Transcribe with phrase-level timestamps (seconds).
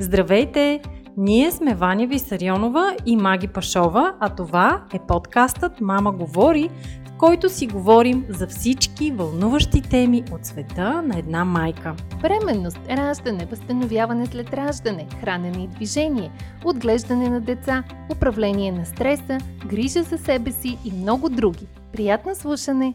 [0.00, 0.80] Здравейте!
[1.16, 6.70] Ние сме Ваня Висарионова и Маги Пашова, а това е подкастът Мама говори,
[7.04, 11.96] в който си говорим за всички вълнуващи теми от света на една майка.
[12.22, 16.32] Бременност, раждане, възстановяване след раждане, хранене и движение,
[16.64, 17.84] отглеждане на деца,
[18.16, 21.66] управление на стреса, грижа за себе си и много други.
[21.92, 22.94] Приятно слушане!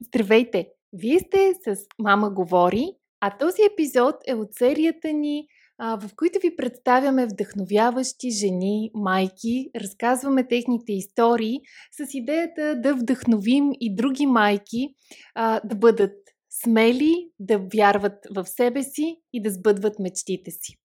[0.00, 0.68] Здравейте!
[0.92, 2.86] Вие сте с Мама говори,
[3.20, 5.46] а този епизод е от серията ни
[5.78, 11.60] в които ви представяме вдъхновяващи жени, майки, разказваме техните истории
[11.92, 14.88] с идеята да вдъхновим и други майки
[15.64, 16.16] да бъдат
[16.64, 20.76] смели, да вярват в себе си и да сбъдват мечтите си.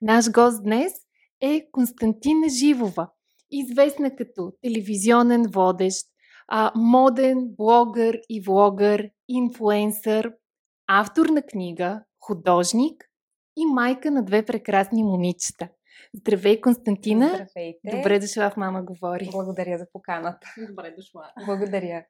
[0.00, 0.92] Наш гост днес
[1.40, 3.10] е Константина Живова,
[3.50, 6.06] известна като телевизионен водещ,
[6.76, 10.32] моден блогър и влогър, инфлуенсър,
[10.88, 13.09] автор на книга, художник
[13.60, 15.68] и майка на две прекрасни момичета.
[16.14, 17.28] Здравей, Константина!
[17.28, 17.96] Здравейте!
[17.96, 19.28] Добре дошла в Мама говори.
[19.32, 20.48] Благодаря за поканата.
[20.68, 21.32] Добре дошла.
[21.46, 22.04] Благодаря.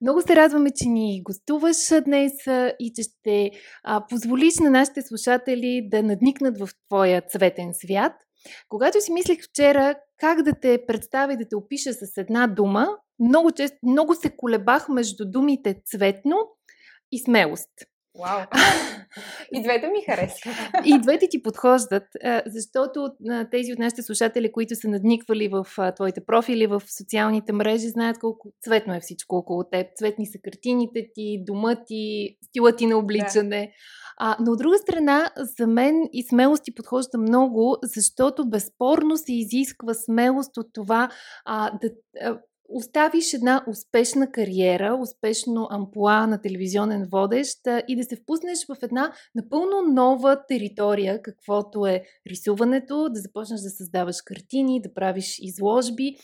[0.00, 2.32] Много се радваме, че ни гостуваш днес
[2.78, 3.50] и че ще
[3.84, 8.12] а, позволиш на нашите слушатели да надникнат в твоя цветен свят.
[8.68, 12.88] Когато си мислех вчера как да те представя и да те опиша с една дума,
[13.20, 16.36] много, често, много се колебах между думите цветно
[17.12, 17.70] и смелост.
[18.18, 18.40] Вау!
[19.52, 20.54] И двете ми харесват.
[20.84, 22.02] И двете ти подхождат,
[22.46, 23.10] защото
[23.50, 25.66] тези от нашите слушатели, които са надниквали в
[25.96, 29.86] твоите профили в социалните мрежи, знаят колко цветно е всичко около теб.
[29.96, 33.60] Цветни са картините ти, дома ти, стила ти на обличане.
[33.60, 33.72] Да.
[34.20, 39.32] А, но от друга страна, за мен и смелост ти подхожда много, защото безспорно се
[39.32, 41.10] изисква смелост от това
[41.44, 41.90] а, да
[42.68, 49.12] оставиш една успешна кариера, успешно ампуа на телевизионен водещ и да се впуснеш в една
[49.34, 56.16] напълно нова територия, каквото е рисуването, да започнеш да създаваш картини, да правиш изложби.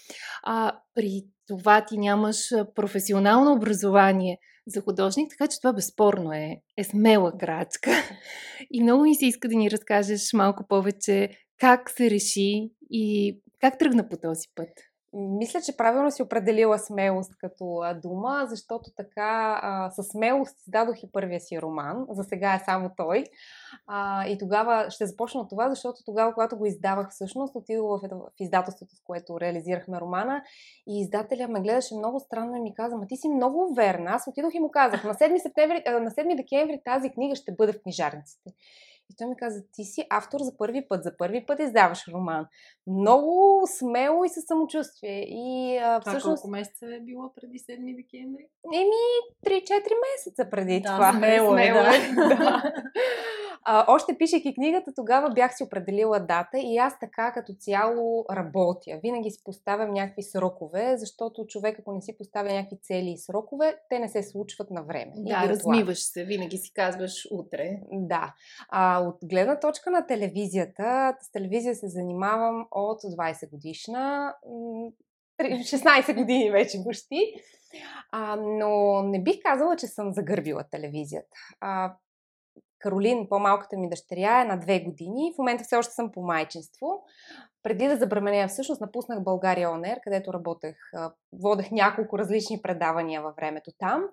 [0.42, 2.39] А, при това ти нямаш
[2.75, 7.91] професионално образование за художник, така че това безспорно е, е смела крачка.
[8.71, 11.28] И много ми се иска да ни разкажеш малко повече
[11.59, 14.69] как се реши и как тръгна по този път.
[15.16, 21.12] Мисля, че правилно си определила смелост като дума, защото така а, със смелост издадох и
[21.12, 22.06] първия си роман.
[22.10, 23.24] За сега е само той.
[23.86, 28.08] А, и тогава ще започна от това, защото тогава, когато го издавах всъщност, отидох в,
[28.08, 30.42] в издателството, с което реализирахме романа
[30.88, 34.10] и издателя ме гледаше много странно и ми каза, ма ти си много верна.
[34.10, 37.72] Аз отидох и му казах, на 7, септември, на 7 декември тази книга ще бъде
[37.72, 38.50] в книжарниците.
[39.10, 42.47] И той ми каза, ти си автор за първи път, за първи път издаваш роман.
[42.87, 45.25] Много смело и със самочувствие.
[45.28, 46.22] И, а, всъщност...
[46.22, 48.47] Това колко месеца е било преди 7 декември?
[48.75, 49.04] Еми,
[49.47, 49.72] 3-4
[50.04, 51.12] месеца преди да, това.
[51.12, 52.28] Смело, е, смело е, да.
[52.37, 52.72] да.
[53.66, 59.00] А, още пишейки книгата, тогава бях си определила дата и аз така като цяло работя.
[59.02, 63.76] Винаги си поставям някакви срокове, защото човек, ако не си поставя някакви цели и срокове,
[63.88, 65.12] те не се случват на време.
[65.16, 67.80] Да, размиваш се, винаги си казваш утре.
[67.92, 68.34] Да.
[68.69, 74.34] А от гледна точка на телевизията, с телевизия се занимавам от 20 годишна,
[75.41, 77.34] 16 години вече почти.
[78.12, 81.36] А, но не бих казала, че съм загърбила телевизията.
[81.60, 81.94] А,
[82.84, 85.33] Каролин, по-малката ми дъщеря, е на две години.
[85.34, 87.05] В момента все още съм по майчинство.
[87.62, 90.77] Преди да забременея, всъщност напуснах България ОНЕР, където работех,
[91.33, 94.05] водех няколко различни предавания във времето там.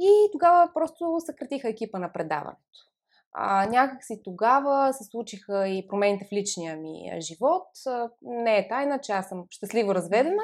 [0.00, 2.91] И тогава просто съкратиха екипа на предаването.
[3.34, 7.66] А, някак си тогава се случиха и промените в личния ми живот.
[8.22, 10.42] Не е тайна, че аз съм щастливо разведена.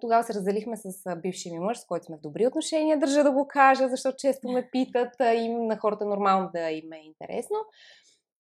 [0.00, 3.30] Тогава се разделихме с бившия ми мъж, с който сме в добри отношения, държа да
[3.30, 7.56] го кажа, защото често ме питат и на хората нормално да им е интересно.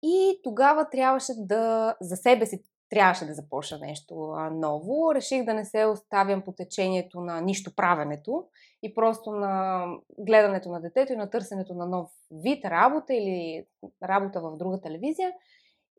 [0.03, 2.63] И тогава трябваше да за себе си
[2.95, 4.15] трябваше да започна нещо
[4.51, 5.15] ново.
[5.15, 8.45] Реших да не се оставям по течението на нищо правенето
[8.83, 9.85] и просто на
[10.19, 13.65] гледането на детето и на търсенето на нов вид работа или
[14.03, 15.31] работа в друга телевизия.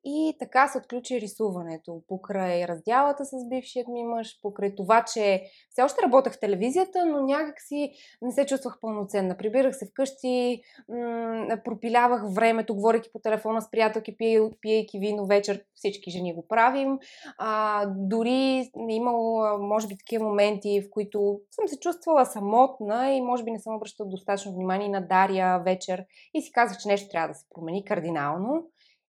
[0.04, 2.02] И така се отключи рисуването.
[2.08, 7.20] Покрай раздялата с бившият ми мъж, покрай това, че все още работех в телевизията, но
[7.20, 9.36] някак си не се чувствах пълноценна.
[9.36, 15.64] Прибирах се вкъщи, м- пропилявах времето, говорейки по телефона с приятелки, пие, пиейки вино вечер.
[15.74, 16.98] Всички жени го правим.
[17.38, 23.20] А, дори е имало, може би, такива моменти, в които съм се чувствала самотна и
[23.20, 26.04] може би не съм обръщала достатъчно внимание на Дария вечер
[26.34, 28.66] и си казах, че нещо трябва да се промени кардинално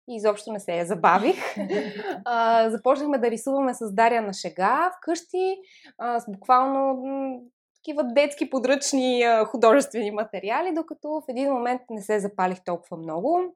[0.10, 1.38] и изобщо не се я забавих.
[2.26, 5.58] а, започнахме да рисуваме с Дария на шега вкъщи,
[5.98, 7.40] а, с буквално м-
[7.76, 13.56] такива детски подръчни а, художествени материали, докато в един момент не се запалих толкова много.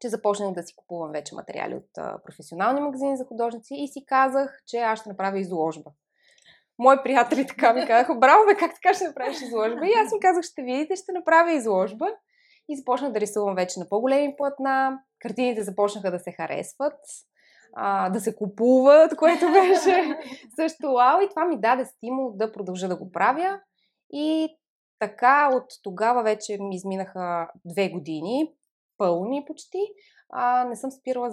[0.00, 4.04] че започнах да си купувам вече материали от а, професионални магазини за художници и си
[4.06, 5.90] казах, че аз ще направя изложба.
[6.78, 9.86] Мои приятели така ми казаха, браво бе, как така ще направиш изложба?
[9.86, 12.06] И аз им казах, ще видите, ще направя изложба.
[12.68, 14.98] И започнах да рисувам вече на по-големи платна.
[15.18, 16.98] Картините започнаха да се харесват,
[17.74, 20.18] а, да се купуват, което беше
[20.54, 21.20] също вау.
[21.20, 23.60] И това ми даде стимул да продължа да го правя.
[24.12, 24.56] И
[24.98, 28.52] така от тогава вече ми изминаха две години,
[28.98, 29.78] пълни почти.
[30.30, 31.30] А, не съм спирала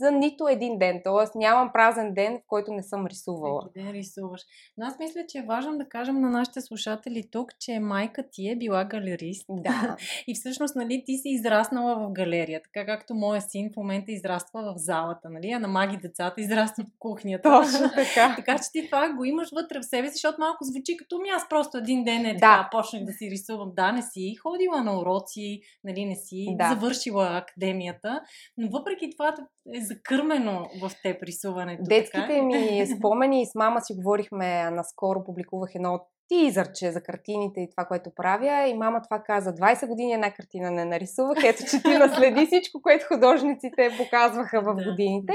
[0.00, 1.00] за нито един ден.
[1.04, 3.60] Тоест нямам празен ден, в който не съм рисувала.
[3.60, 4.40] Всеки ден рисуваш.
[4.76, 8.48] Но аз мисля, че е важно да кажем на нашите слушатели тук, че майка ти
[8.48, 9.46] е била галерист.
[9.48, 9.96] Да.
[10.26, 14.62] И всъщност, нали, ти си израснала в галерия, така както моя син в момента израства
[14.62, 17.42] в залата, нали, а на маги децата израстват в кухнята.
[17.42, 18.34] Точно така.
[18.36, 21.28] така че ти това го имаш вътре в себе си, защото малко звучи като ми
[21.28, 22.40] аз просто един ден е да.
[22.40, 23.72] така, почнах да си рисувам.
[23.76, 26.68] Да, не си ходила на уроци, нали, не си да.
[26.68, 28.20] завършила академията,
[28.56, 29.34] но въпреки това
[29.74, 31.82] е закърмено в те рисуването.
[31.82, 32.42] Детските така?
[32.42, 38.10] ми спомени с мама си говорихме, наскоро публикувах едно тизърче за картините и това, което
[38.16, 38.68] правя.
[38.68, 42.82] И мама това каза, 20 години една картина не нарисувах, ето че ти наследи всичко,
[42.82, 45.32] което художниците показваха в годините.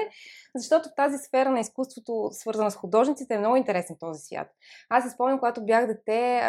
[0.56, 4.48] Защото в тази сфера на изкуството, свързана с художниците, е много интересен този свят.
[4.90, 6.42] Аз се спомням, когато бях дете,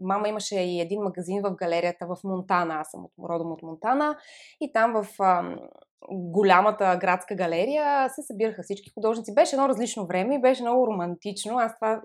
[0.00, 2.74] мама имаше и един магазин в галерията в Монтана.
[2.74, 4.16] Аз съм от родом от Монтана.
[4.60, 5.06] И там в
[6.10, 9.34] голямата градска галерия се събираха всички художници.
[9.34, 11.58] Беше едно различно време и беше много романтично.
[11.58, 12.02] Аз това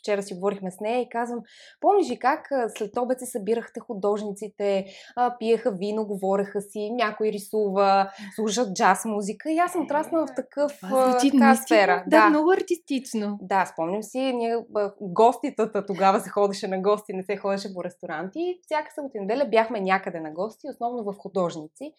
[0.00, 1.40] вчера си говорихме с нея и казвам,
[1.80, 4.86] помниш ли как след обед се събирахте художниците,
[5.38, 10.79] пиеха вино, говореха си, някой рисува, слушат джаз музика и аз съм отраснала в такъв
[10.80, 12.04] така сфера.
[12.06, 13.38] Да, да, много артистично.
[13.42, 14.56] Да, спомням си, ние
[15.00, 18.58] гоститата тогава се ходеше на гости, не се ходеше по ресторанти.
[18.62, 21.92] Всяка събота неделя бяхме някъде на гости, основно в художници.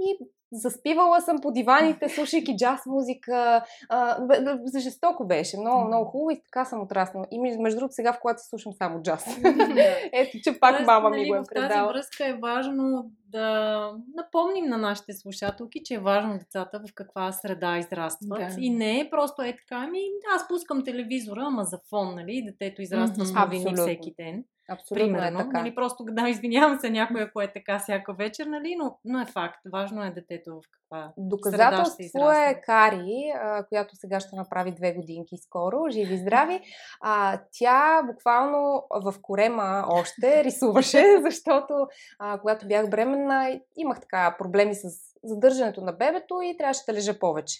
[0.00, 0.18] И
[0.52, 3.64] заспивала съм по диваните, слушайки джаз музика.
[3.88, 4.18] А,
[4.64, 7.26] за жестоко беше, много, много хубаво и така съм отраснала.
[7.30, 9.26] И между другото сега в колата слушам само джаз.
[10.12, 11.68] Ето, че пак Тоест, мама нали, ми го е предала.
[11.68, 16.94] В тази връзка е важно да напомним на нашите слушателки, че е важно децата в
[16.94, 18.38] каква среда израстват.
[18.38, 18.56] Да.
[18.58, 19.98] И не е просто е така, ами
[20.36, 22.44] аз пускам телевизора, ама за фон, нали?
[22.46, 23.30] Детето израства mm-hmm.
[23.30, 24.44] с новини всеки ден.
[24.70, 25.58] Абсолютно е Примерно, е така.
[25.58, 29.26] Нали, просто да, извинявам се някой, ако е така всяка вечер, нали, но, но е
[29.26, 29.60] факт.
[29.72, 35.36] Важно е детето в каква Доказателство е Кари, а, която сега ще направи две годинки
[35.36, 36.60] скоро, живи здрави.
[37.00, 41.86] А, тя буквално в корема още рисуваше, защото
[42.18, 44.88] а, когато бях бременна, имах така проблеми с
[45.24, 47.58] задържането на бебето и трябваше да лежа повече.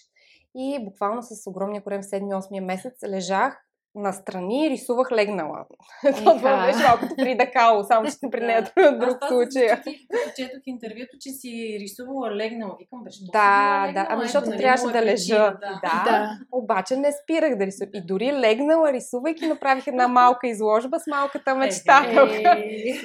[0.55, 3.63] И буквално с огромния корем в 7-8 месец лежах
[3.95, 5.65] настрани рисувах легнала.
[6.25, 9.69] Това беше малкото при Дакао, само че при нея е друг случай.
[9.71, 9.79] Аз
[10.35, 12.75] четох интервюто, че си рисувала легнала.
[12.79, 15.53] Викам, беше Да, да, ами защото нали, трябваше да лежа.
[15.61, 16.03] Да.
[16.05, 16.29] да.
[16.51, 17.89] Обаче не спирах да рисувам.
[17.93, 22.57] И дори легнала, рисувайки, направих една малка изложба с малката мечтателка,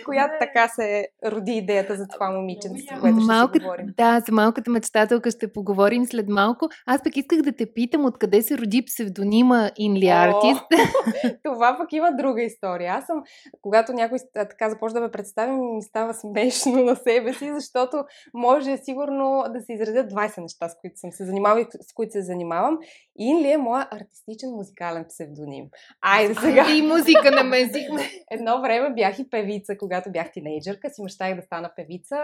[0.05, 3.87] която така се роди идеята за това момиченце, за което ще си говорим.
[3.97, 6.69] Да, за малката мечтателка ще поговорим след малко.
[6.87, 10.65] Аз пък исках да те питам откъде се роди псевдонима Инли Артист.
[11.45, 12.95] Това пък има друга история.
[12.95, 13.23] Аз съм,
[13.63, 18.05] когато някой така започва да ме представи, ми става смешно на себе си, защото
[18.35, 22.13] може сигурно да се изразят 20 неща, с които съм се занимавала и с които
[22.13, 22.79] се занимавам.
[23.19, 25.65] Инли е моя артистичен музикален псевдоним.
[26.01, 26.67] Айде сега.
[26.71, 28.03] И музика намезихме.
[28.31, 30.91] Едно време бях и певица, когато бях тинейджърка.
[30.91, 32.17] Си мечтах да стана певица.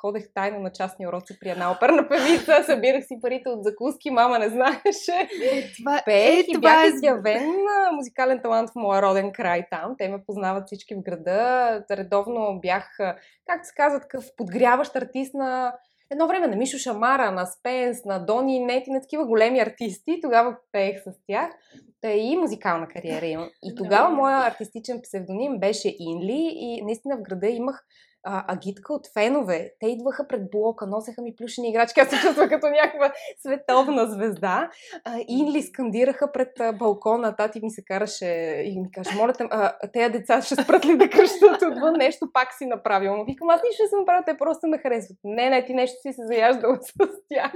[0.00, 2.62] Ходех тайно на частни уроци при една оперна певица.
[2.66, 4.10] Събирах си парите от закуски.
[4.10, 5.28] Мама не знаеше.
[5.52, 6.90] Е, това, е, и бях е...
[7.42, 9.94] изявен музикален талант в моя роден край там.
[9.98, 11.84] Те ме познават всички в града.
[11.90, 12.96] Редовно бях,
[13.46, 15.74] както се казва, такъв подгряващ артист на
[16.10, 20.20] едно време на Мишо Шамара, на Спенс, на Дони Нети, на такива големи артисти.
[20.22, 21.50] Тогава пеех с тях.
[22.02, 23.50] Та и музикална кариера имам.
[23.62, 27.84] И тогава моя артистичен псевдоним беше Инли и наистина в града имах
[28.24, 29.72] а, агитка от фенове.
[29.80, 34.70] Те идваха пред блока, носеха ми плюшени играчки, аз се чувствах като някаква световна звезда.
[35.04, 39.48] А, Инли скандираха пред а, балкона, тати ми се караше и ми каже, моля те,
[39.92, 43.16] тези деца ще спрат ли да кръщат отвън, нещо пак си направил.
[43.16, 45.18] Но викам, аз нищо не съм правил, те просто ме харесват.
[45.24, 46.92] Не, не, ти нещо си се заяждал с
[47.28, 47.52] тях.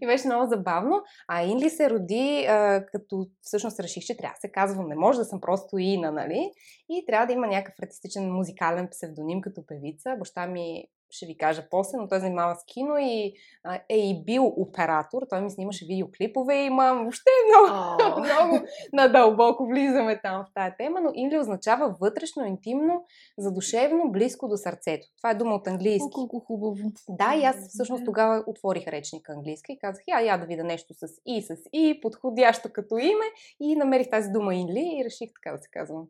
[0.00, 1.02] и беше много забавно.
[1.28, 5.18] А Инли се роди, а, като всъщност реших, че трябва да се казвам, не може
[5.18, 6.50] да съм просто Ина, нали?
[6.88, 10.16] И трябва да има някакъв артистичен музикален псевдоним, като певица.
[10.18, 10.84] Баща ми
[11.14, 13.32] ще ви кажа после, но той занимава с кино и
[13.64, 15.22] а, е и бил оператор.
[15.30, 18.20] Той ми снимаше видеоклипове и имам въобще много, О.
[18.24, 23.04] много надълбоко влизаме там в тая тема, но инли означава вътрешно, интимно,
[23.38, 25.06] задушевно, близко до сърцето.
[25.16, 26.10] Това е дума от О, английски.
[26.12, 26.76] колко хубаво.
[27.08, 30.94] Да, и аз всъщност тогава отворих речник английски и казах, я, я да видя нещо
[30.94, 33.24] с и, с и, подходящо като име
[33.60, 36.06] и намерих тази дума инли и реших така да се казвам.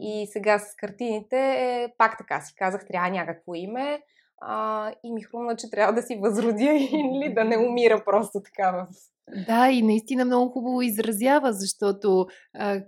[0.00, 4.02] И сега с картините е, пак така си казах, трябва някакво име
[4.46, 8.70] а, и ми хрумна, че трябва да си възродя инли, да не умира просто така
[8.70, 8.86] в...
[9.46, 12.82] Да, и наистина много хубаво изразява, защото а,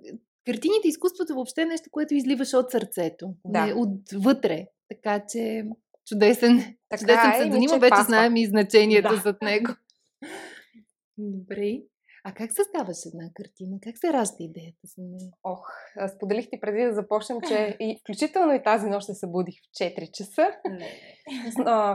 [0.47, 3.67] картините, изкуството въобще е нещо, което изливаш от сърцето, Да.
[3.67, 4.67] не отвътре.
[4.89, 5.65] Така че
[6.09, 8.05] чудесен, Така чудесен е, псевдоним, иначе вече пасва.
[8.05, 9.21] знаем и значението Да.
[9.21, 9.73] зад него.
[11.19, 11.79] Добре.
[12.29, 13.79] А как съставаш една картина?
[13.83, 15.33] Как се ражда идеята за нея?
[15.45, 15.69] Ох,
[16.17, 20.11] споделих ти преди да започнем, че и, включително и тази нощ се събудих в 4
[20.11, 20.51] часа.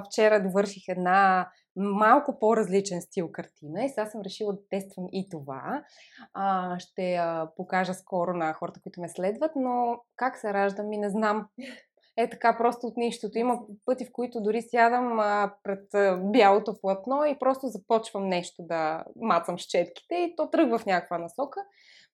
[0.08, 5.84] Вчера довърших една малко по-различен стил картина и сега съм решила да тествам и това.
[6.34, 10.98] А, ще а, покажа скоро на хората, които ме следват, но как се раждам ми
[10.98, 11.48] не знам.
[12.18, 13.38] Е така просто от нищото.
[13.38, 18.64] Има пъти, в които дори сядам а, пред а, бялото платно и просто започвам нещо
[18.64, 21.60] да мацам с четките и то тръгва в някаква насока.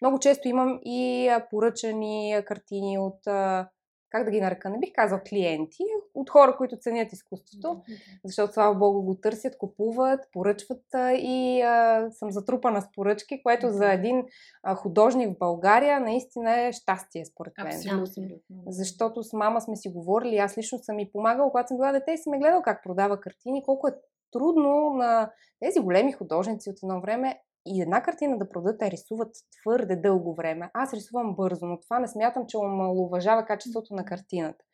[0.01, 3.70] Много често имам и а, поръчани картини от, а,
[4.10, 5.84] как да ги нарека, не бих казал клиенти,
[6.14, 7.82] от хора, които ценят изкуството
[8.26, 10.84] защото слава богу го търсят, купуват, поръчват
[11.18, 14.26] и а, съм затрупана с поръчки, което за един
[14.64, 17.68] а, художник в България наистина е щастие, според мен.
[17.68, 18.64] Абсолютно.
[18.68, 22.12] Защото с мама сме си говорили, аз лично съм и помагала, когато съм била дете
[22.12, 23.96] и съм е гледала как продава картини, колко е
[24.32, 27.40] трудно на тези големи художници от едно време
[27.76, 30.70] и една картина да продадат, те рисуват твърде дълго време.
[30.74, 34.66] Аз рисувам бързо, но това не смятам, че уважава качеството на картината.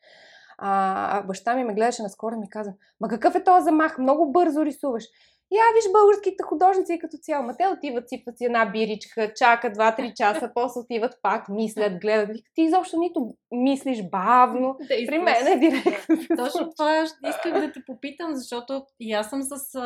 [0.58, 4.32] А, баща ми ме гледаше наскоро и ми каза, ма какъв е този замах, много
[4.32, 5.04] бързо рисуваш.
[5.52, 7.46] Я виж българските художници като цяло.
[7.46, 12.36] Ма те отиват, сипват си една биричка, чакат 2-3 часа, после отиват пак, мислят, гледат.
[12.54, 14.76] Ти изобщо нито мислиш бавно.
[15.08, 16.16] При мен е директно.
[16.36, 19.78] Точно това исках да те попитам, защото и аз съм с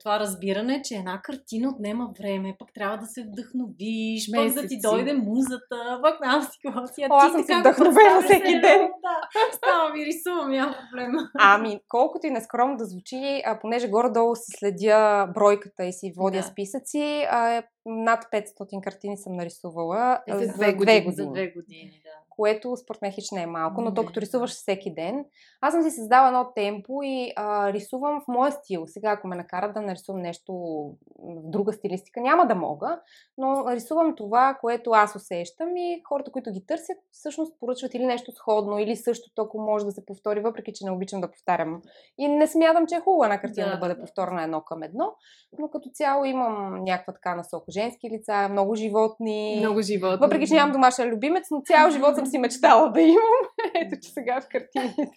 [0.00, 4.62] това разбиране, че една картина отнема време, пък трябва да се вдъхновиш, пък да ти
[4.62, 4.80] Месеци.
[4.82, 7.06] дойде музата, пък знам си какво си.
[7.10, 8.80] О, аз съм го вдъхновена всеки едно, ден.
[9.02, 11.18] Да, ставам и рисувам, няма проблема.
[11.38, 16.36] Ами, колкото и нескромно да звучи, а, понеже горе-долу си следя бройката и си водя
[16.38, 16.42] Да.
[16.42, 21.12] списъци, а, над 500 картини съм нарисувала Е, за две години.
[21.12, 22.10] За две години, да.
[22.36, 24.20] Което според мен хич не е малко, но то Не, като да.
[24.20, 25.24] рисуваш всеки ден.
[25.60, 28.84] Аз съм си създала едно темпо и а, рисувам в моя стил.
[28.86, 30.52] Сега, ако ме накарат да нарисувам нещо
[31.18, 33.00] в друга стилистика, няма да мога,
[33.38, 38.32] но рисувам това, което аз усещам и хората, които ги търсят, всъщност поръчват или нещо
[38.32, 41.82] сходно, или същото, ако може да се повтори, въпреки че не обичам да повтарям.
[42.18, 44.00] И не смятам, че е хубаво една картина да, Да, бъде да.
[44.00, 45.12] повторена едно към едно,
[45.58, 47.64] но като цяло имам някаква така насока.
[47.70, 49.56] Женски лица, много животни.
[49.58, 50.20] Много живот.
[50.20, 53.42] Въпреки, че нямам домашен любимец, но цял живот съм си мечтала да имам.
[53.74, 55.10] Ето, че сега в картините.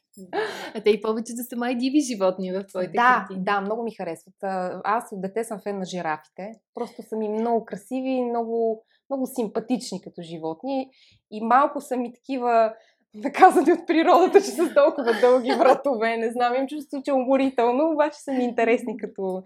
[0.75, 3.43] А те и повече да са май диви животни в твоите Да, картини.
[3.43, 4.35] да, много ми харесват.
[4.83, 6.51] Аз от дете съм фен на жирафите.
[6.73, 10.89] Просто са ми много красиви много, много симпатични като животни.
[11.31, 12.73] И малко са ми такива
[13.15, 16.17] наказани от природата, че са с толкова дълги вратове.
[16.17, 19.43] Не знам, им чувство, че е уморително, обаче са ми интересни като,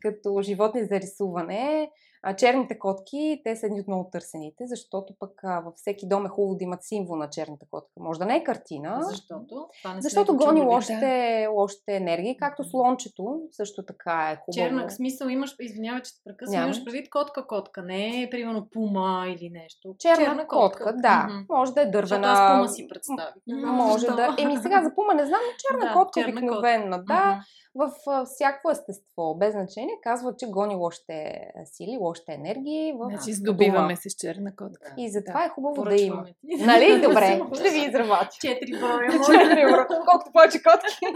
[0.00, 1.90] като животни за рисуване.
[2.24, 6.26] А, черните котки, те са едни от много търсените, защото пък а, във всеки дом
[6.26, 7.92] е хубаво да имат символ на черната котка.
[8.00, 9.68] Може да не е картина, Защото?
[9.98, 14.52] Защото го гони лошите, лошите енергии, както слончето също така е хубаво.
[14.68, 19.50] Чернак смисъл имаш, извинявай, че те прекъсвам, имаш предвид котка-котка, не е примерно пума или
[19.50, 19.94] нещо.
[19.98, 21.26] Черна, котка, да.
[21.30, 21.44] Мгм.
[21.50, 22.28] Може да е Защото дървена.
[22.28, 23.42] аз пума си представих.
[23.64, 24.36] Може да.
[24.38, 26.96] Еми сега за пума не знам, но черна Да, котка черна обикновена.
[26.98, 27.14] котка.
[27.14, 27.40] Да, Мгм.
[27.74, 27.90] В
[28.24, 32.92] всяко естество, без значение, казва, че гони лошите сили, лошите енергии.
[32.92, 34.94] В Значи здобиваме се с черна котка.
[34.98, 36.24] И затова е хубаво да Поръчваме има.
[36.24, 36.64] ти.
[36.66, 37.00] Нали?
[37.02, 38.28] Добре, ще ви изработя.
[38.40, 39.10] Четири броя.
[39.26, 39.86] Четири евро.
[40.10, 41.06] Колкото повече котки.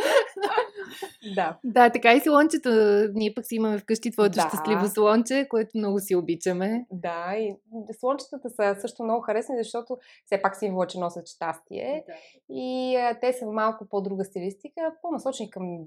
[1.35, 1.59] да.
[1.65, 2.71] Да, така и слончето.
[3.15, 4.49] Ние пък си имаме вкъщи твоето Да.
[4.49, 6.87] щастливо слонче, което много си обичаме.
[6.91, 7.57] Да, и
[8.01, 12.05] слончетата са също много харесни, защото все пак символа, че носят щастие.
[12.51, 15.79] И а, те са малко по-друга стилистика, по-насочени към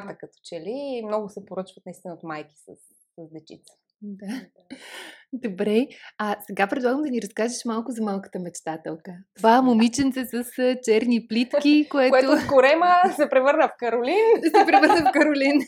[0.00, 0.98] децата, като че ли.
[0.98, 2.72] И много се поръчват наистина от майки с,
[3.18, 3.74] с дечица.
[4.02, 4.26] Да.
[5.32, 5.86] Добре.
[6.18, 9.12] А сега предлагам да ни разкажеш малко за малката мечтателка.
[9.36, 10.44] Това момиченце с
[10.84, 14.42] черни плитки, което, Което от корема се превърна в Каролин.
[14.42, 15.60] се превърна в Каролин.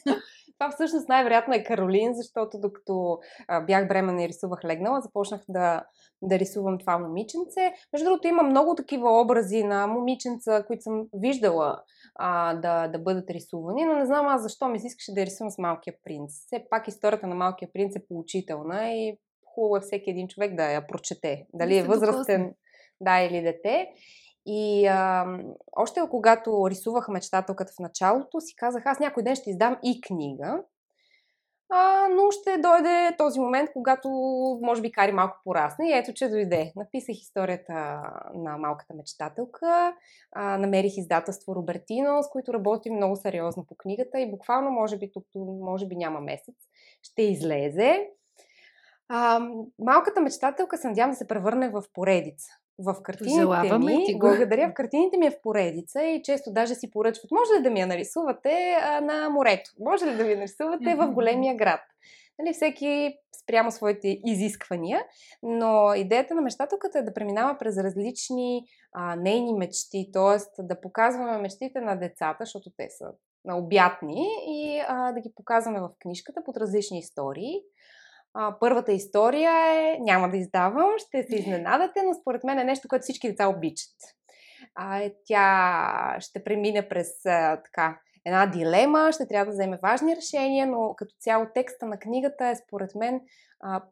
[0.63, 5.85] Това всъщност най-вероятно е Каролин, защото докато а, бях бременна и рисувах легнала, започнах да,
[6.23, 7.73] да рисувам това момиченце.
[7.93, 11.83] Между другото, има много такива образи на момиченца, които съм виждала
[12.15, 15.51] а, да, да бъдат рисувани, но не знам аз защо ми се искаше да рисувам
[15.51, 16.33] с Малкия принц.
[16.47, 19.19] Все пак историята на Малкия принц е поучителна и
[19.55, 21.47] хубаво е всеки един човек да я прочете.
[21.55, 22.55] Дали е възрастен,
[23.01, 23.87] да, или дете.
[24.47, 25.27] И а,
[25.73, 30.63] още когато рисувах мечтателката в началото, си казах, аз някой ден ще издам и книга.
[31.75, 34.09] А, но ще дойде този момент, когато
[34.63, 36.73] може би Кари малко порасне и ето, че дойде.
[36.77, 38.03] Написах историята
[38.35, 39.95] на малката мечтателка,
[40.33, 45.13] а, намерих издателство Робертино, с които работим много сериозно по книгата и буквално, може би
[45.13, 45.27] тук,
[45.61, 46.55] може би няма месец,
[47.03, 48.09] ще излезе.
[49.09, 52.49] А, малката мечтателка се надявам да се превърне в поредица
[52.83, 54.19] в картините ми, ти го.
[54.19, 57.71] благодаря, в картините ми е в поредица и често даже си поръчват, може ли да
[57.71, 61.11] ми я нарисувате а, на морето, може ли да ми нарисувате mm-hmm.
[61.11, 61.81] в големия град.
[62.39, 65.05] Нали, всеки спрямо своите изисквания,
[65.43, 70.63] но идеята на мечтателката е да преминава през различни а, нейни мечти, т.е.
[70.63, 73.07] да показваме мечтите на децата, защото те са
[73.45, 77.61] на обятни и а, да ги показваме в книжката под различни истории.
[78.35, 82.89] А, първата история е, няма да издавам, ще се изненадате, но според мен е нещо,
[82.89, 83.97] което всички деца обичат.
[84.75, 90.17] А, е, тя ще премине през а, така, една дилема, ще трябва да вземе важни
[90.17, 93.21] решения, но като цяло текста на книгата е според мен
[93.61, 93.83] а,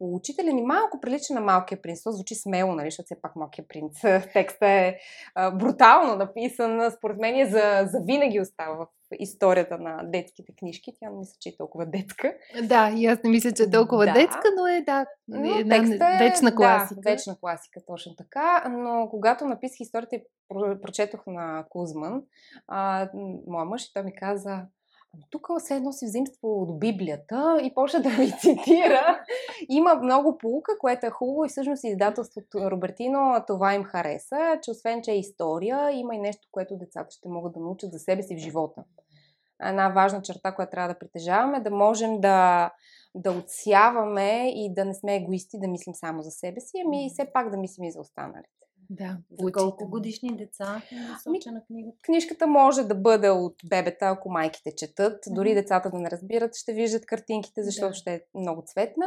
[0.00, 2.02] поучителен и малко прилича на Малкия принц.
[2.02, 4.00] То звучи смело, нали, защото все пак Малкия принц.
[4.32, 4.98] Текстът е
[5.34, 6.90] а, брутално написан.
[6.90, 8.86] Според мен е за, за винаги остава в
[9.18, 10.92] историята на детските книжки.
[11.00, 12.34] Тя не мисля, че е толкова детска.
[12.62, 14.12] Да, и аз не мисля, че е толкова да.
[14.12, 17.00] детска, но е да, но една е, вечна класика.
[17.00, 18.64] Да, вечна класика, точно така.
[18.68, 20.24] Но когато написах историята и
[20.82, 22.22] прочетох на Кузман,
[22.68, 23.08] а,
[23.46, 24.62] моя мъж и той ми каза,
[25.30, 29.24] тук все едно си взимство от Библията и почна да ми цитира.
[29.68, 35.02] Има много полука, което е хубаво и всъщност издателството Робертино това им хареса, че освен,
[35.02, 38.36] че е история, има и нещо, което децата ще могат да научат за себе си
[38.36, 38.84] в живота.
[39.62, 42.70] Една важна черта, която трябва да притежаваме, да можем да,
[43.14, 47.10] да отсяваме и да не сме егоисти, да мислим само за себе си, ами и
[47.10, 48.59] все пак да мислим и за останалите.
[48.90, 49.16] Да.
[49.30, 51.96] За колко годишни деца е насочена книгата?
[52.02, 55.24] Книжката може да бъде от бебета, ако майките четат.
[55.28, 57.94] Дори децата да не разбират, ще виждат картинките, защото да.
[57.94, 59.06] ще е много цветна.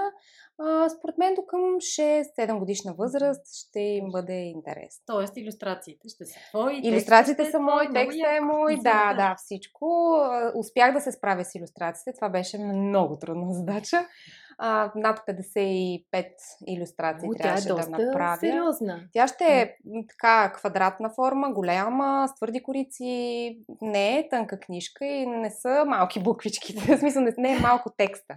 [0.58, 5.04] А, според мен до към 6-7 годишна възраст ще им бъде интересно.
[5.06, 6.82] Тоест иллюстрациите ще са твои.
[6.84, 8.76] Иллюстрациите са мои, текстът е мой.
[8.76, 10.18] Да, да, всичко.
[10.56, 12.14] Успях да се справя с иллюстрациите.
[12.14, 14.08] Това беше много трудна задача
[14.58, 16.04] а, над 55
[16.68, 18.38] иллюстрации О, трябваше тя е доста да направя.
[18.38, 19.00] сериозна.
[19.14, 19.76] Тя ще е
[20.10, 23.58] така квадратна форма, голяма, с твърди корици.
[23.82, 26.74] Не е тънка книжка и не са малки буквички.
[26.80, 28.36] В смисъл не е малко текста.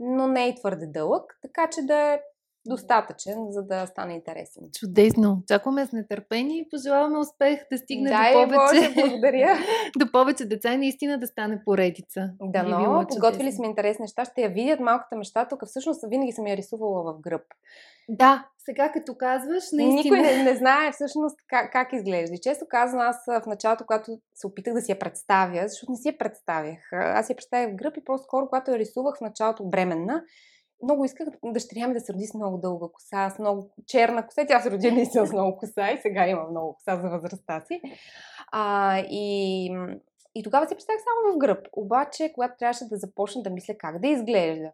[0.00, 2.20] Но не е твърде дълъг, така че да е
[2.66, 4.62] достатъчен, за да стане интересен.
[4.78, 5.42] Чудесно!
[5.48, 8.88] Чакваме с нетърпение и пожелаваме успех да стигне Дай, до повече.
[8.88, 9.58] Боже, благодаря.
[9.98, 12.30] до повече деца и наистина да стане поредица.
[12.40, 14.24] Да, но подготвили сме интересни неща.
[14.24, 15.48] Ще я видят малката мечта.
[15.48, 17.42] Тук всъщност винаги съм я рисувала в гръб.
[18.08, 20.16] Да, сега като казваш, наистина.
[20.16, 22.34] Никой не, не знае всъщност как, как изглежда.
[22.34, 25.98] И често казвам, аз в началото, когато се опитах да си я представя, защото не
[25.98, 26.78] си я представях.
[26.92, 30.22] Аз си я представях в гръб и по-скоро, когато я рисувах в началото бременна,
[30.82, 34.46] много исках дъщеря ми да се роди с много дълга коса, с много черна коса.
[34.46, 37.80] Тя се роди наистина с много коса и сега има много коса за възрастта си.
[38.52, 39.66] А, и,
[40.34, 41.68] и тогава си представях само в гръб.
[41.72, 44.72] Обаче, когато трябваше да започна да мисля как да изглежда,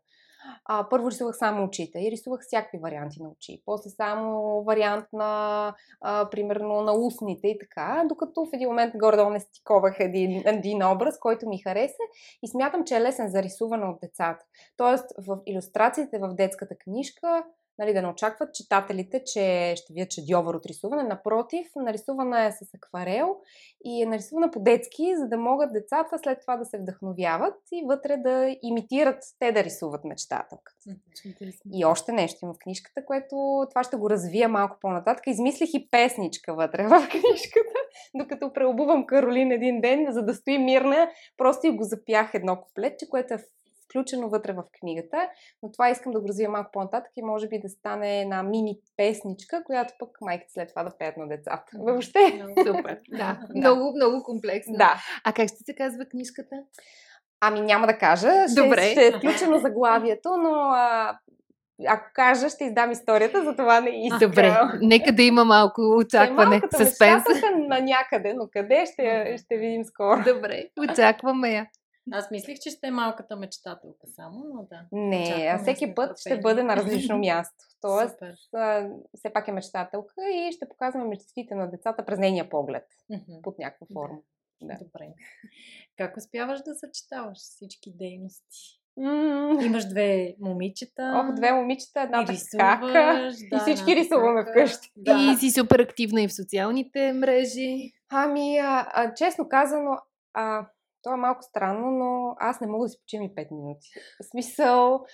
[0.65, 3.63] а, първо рисувах само очите и рисувах всякакви варианти на очи.
[3.67, 9.31] После само вариант на, а, примерно, на устните и така, докато в един момент горе-долу
[9.31, 12.03] не стиковах един, един образ, който ми хареса
[12.43, 14.45] и смятам, че е лесен за рисуване от децата.
[14.77, 17.45] Тоест, в иллюстрациите в детската книжка
[17.79, 21.03] нали, да не очакват читателите, че ще видят, че е дьовър от рисуване.
[21.03, 23.37] Напротив, нарисувана е с акварел
[23.85, 28.17] и е нарисувана по-детски, за да могат децата след това да се вдъхновяват и вътре
[28.17, 30.91] да имитират те да рисуват мечтателката.
[31.73, 35.27] И още нещо има в книжката, което това ще го развия малко по-нататък.
[35.27, 37.79] Измислих и песничка вътре в книжката,
[38.15, 43.09] докато преобувам Каролин един ден, за да стои мирна, просто и го запях едно куплетче,
[43.09, 43.39] което е
[43.95, 45.29] включено вътре в книгата,
[45.63, 48.79] но това искам да го развия малко по-нататък и може би да стане една мини
[48.97, 51.73] песничка, която пък майките след това да пеят на децата.
[51.79, 52.43] Въобще.
[52.67, 53.01] Супер.
[53.09, 53.39] Да.
[53.55, 54.75] Много, много комплексно.
[54.77, 54.95] Да.
[55.25, 56.57] А как ще се казва книжката?
[57.41, 58.31] Ами няма да кажа.
[58.53, 58.91] Ще, Добре.
[58.91, 61.19] ще е включено заглавието, но а,
[61.89, 64.31] ако кажа, ще издам историята, за това не искам.
[64.31, 64.57] Добре.
[64.81, 67.25] Нека да има малко очакване, съспенс.
[67.29, 70.23] мечтателка на някъде, но къде ще, ще видим скоро.
[70.35, 71.67] Добре, очакваме я.
[72.13, 74.81] Аз мислих, че ще е малката мечтателка само, но да.
[74.93, 77.65] Не, Очакваме а всеки път ще бъде на различно място.
[77.81, 78.35] Тоест, Супер.
[78.55, 83.43] а, все пак е мечтателка и ще показваме мечтите на децата през нейния поглед, Мгм.
[83.43, 83.95] под някаква Да.
[83.95, 84.19] форма.
[84.63, 84.75] Да.
[84.75, 85.09] Добре.
[85.97, 88.81] Как успяваш да съчетаваш всички дейности?
[89.61, 91.13] Имаш две момичета.
[91.19, 92.89] Ох, две момичета, и едната рисуваш, кака.
[93.51, 94.51] да, и всички рисуваме кака.
[94.53, 94.91] вкъщи.
[94.97, 95.33] Да.
[95.33, 97.93] И си супер активна и в социалните мрежи.
[98.11, 99.99] Ами, а, а, честно казано,
[100.35, 100.67] а,
[101.05, 103.89] то е малко странно, но аз не мога да си почивам и 5 минути.
[104.21, 105.05] В смисъл,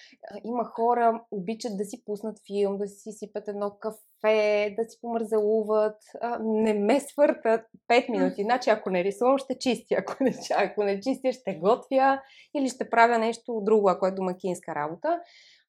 [0.45, 5.97] има хора, обичат да си пуснат филм, да си сипят едно кафе, да си помързалуват.
[6.41, 8.43] Не ме свъртат 5 минути.
[8.43, 9.95] Значи, ако не рисувам, ще чистя.
[9.99, 12.23] Ако не, ако не чистя, ще готвя
[12.57, 15.21] или ще правя нещо друго, ако е домакинска работа.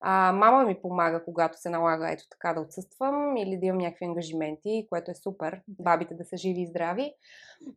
[0.02, 4.06] А, мама ми помага, когато се налага ето така да отсъствам или да имам някакви
[4.06, 5.62] ангажименти, което е супер.
[5.68, 7.14] Бабите да са живи и здрави.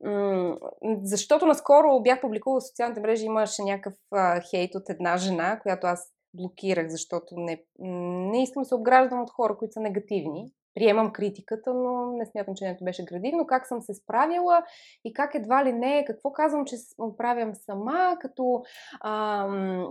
[0.05, 0.57] М,
[1.03, 5.87] защото наскоро бях публикувала в социалните мрежи, имаше някакъв а, хейт от една жена, която
[5.87, 7.63] аз блокирах, защото не,
[8.31, 10.51] не искам да се обграждам от хора, които са негативни.
[10.75, 13.47] Приемам критиката, но не смятам, че нето беше градивно.
[13.47, 14.63] Как съм се справила
[15.05, 18.63] и как едва ли не, какво казвам, че с- оправям сама, като
[19.05, 19.89] ам,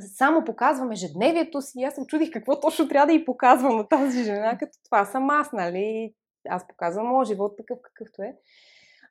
[0.00, 1.72] само показвам ежедневието си.
[1.76, 5.04] И Аз се чудих какво точно трябва да й показвам на тази жена, като това
[5.04, 6.14] съм аз, нали?
[6.48, 8.36] Аз показвам моят живот такъв какъвто е.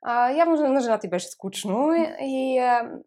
[0.01, 2.99] А, явно на жената ти беше скучно и, и а,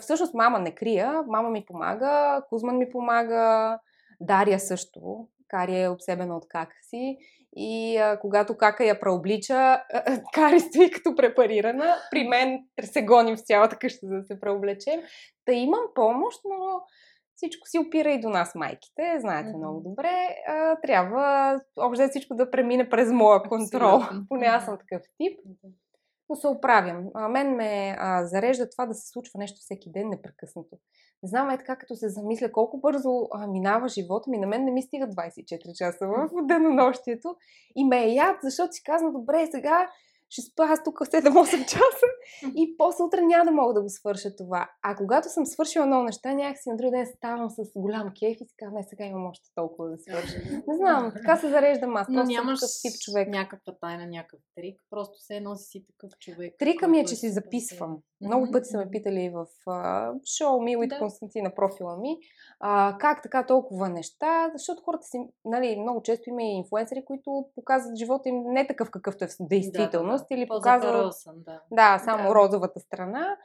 [0.00, 3.78] всъщност мама не крия, мама ми помага, Кузман ми помага,
[4.20, 7.18] Дария също, Кари е обсебена от кака си
[7.56, 13.02] и а, когато кака я преоблича, а, а, Кари стои като препарирана, при мен се
[13.02, 15.00] гоним в цялата къща за да се преоблечем.
[15.44, 16.80] Та имам помощ, но
[17.36, 19.58] всичко си опира и до нас, майките, знаете Мгм.
[19.58, 20.36] много добре.
[20.48, 23.96] А, трябва общо всичко да премине през моя контрол.
[23.96, 24.26] Абсолютно.
[24.28, 25.40] Поне аз съм такъв тип
[26.28, 27.08] но се оправям.
[27.14, 30.76] А, мен ме а, зарежда това да се случва нещо всеки ден непрекъснато.
[31.22, 34.38] Не знам, е така, като се замисля колко бързо а, минава живота ми.
[34.38, 37.36] На мен не ми стига 24 часа в денонощието.
[37.76, 39.90] И ме е яд, защото си казвам, добре, сега
[40.34, 42.08] ще спа аз тук 7-8 часа
[42.56, 44.70] и после утре няма да мога да го свърша това.
[44.82, 48.44] А когато съм свършила много неща, някакси на други ден ставам с голям кеф и
[48.44, 50.38] си казвам, е, сега имам още толкова да свърша.
[50.68, 52.06] Не знам, така се зареждам аз.
[52.10, 53.28] Но нямаш такъв тип човек.
[53.28, 54.80] някаква тайна, някакъв трик.
[54.90, 56.54] Просто се носи си такъв човек.
[56.58, 57.98] Трика ми е, че си супер записвам.
[58.26, 60.98] Много пъти са ме питали в а, шоу ми и Да.
[60.98, 62.18] Константина профила ми,
[62.60, 67.46] а, как така толкова неща, защото хората си, нали, много често има и инфуенсери, които
[67.54, 71.60] показват живота им не такъв какъвто е в действителност или показват да.
[71.72, 72.34] да, само Да.
[72.34, 73.36] розовата страна.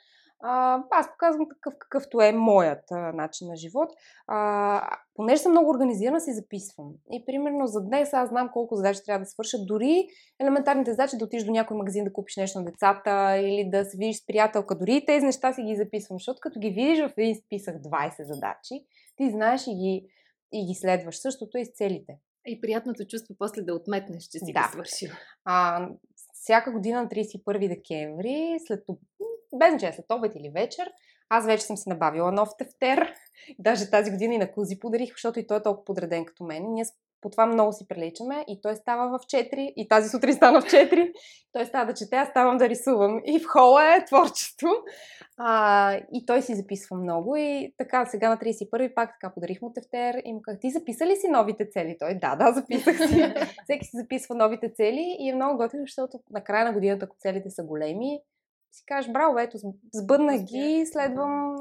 [0.42, 3.90] А, аз показвам такъв какъвто е моят а, начин на живот.
[4.28, 6.94] А, понеже съм много организирана, си записвам.
[7.12, 9.58] И примерно за днес аз знам колко задачи трябва да свърша.
[9.66, 10.08] Дори
[10.40, 13.98] елементарните задачи да отидеш до някой магазин да купиш нещо на децата или да се
[13.98, 14.76] видиш с приятелка.
[14.78, 18.24] Дори и тези неща си ги записвам, защото като ги видиш в един списък 20
[18.24, 20.08] задачи, ти знаеш и ги,
[20.54, 21.18] и ги следваш.
[21.20, 22.18] Същото е с целите.
[22.48, 24.62] И приятното чувство после да отметнеш, че си Да.
[24.62, 25.10] го свършил.
[25.46, 25.88] А,
[26.34, 28.84] всяка година на 31 декември, след,
[29.56, 30.92] без значение след обед или вечер,
[31.30, 33.14] аз вече съм си набавила нов тефтер.
[33.60, 36.74] Даже тази година и на Кузи подарих, защото и той е толкова подреден като мен.
[36.74, 36.86] Ние
[37.22, 40.64] по това много си приличаме и той става в 4 и тази сутрин стана в
[40.64, 41.12] 4.
[41.52, 43.22] Той става да чете, аз ставам да рисувам.
[43.26, 44.68] И в хола е творчество.
[45.38, 49.74] А, и той си записва много и така сега на 31 пак така подарих му
[49.74, 51.96] тефтер и му казах, ти записа ли си новите цели?
[52.00, 53.34] Той, да, да, записах си.
[53.64, 57.16] Всеки си записва новите цели и е много готино, защото на края на годината, ако
[57.20, 58.20] целите са големи,
[58.72, 59.58] си кажеш, браво, ето,
[59.94, 61.56] сбъднах ги, следвам,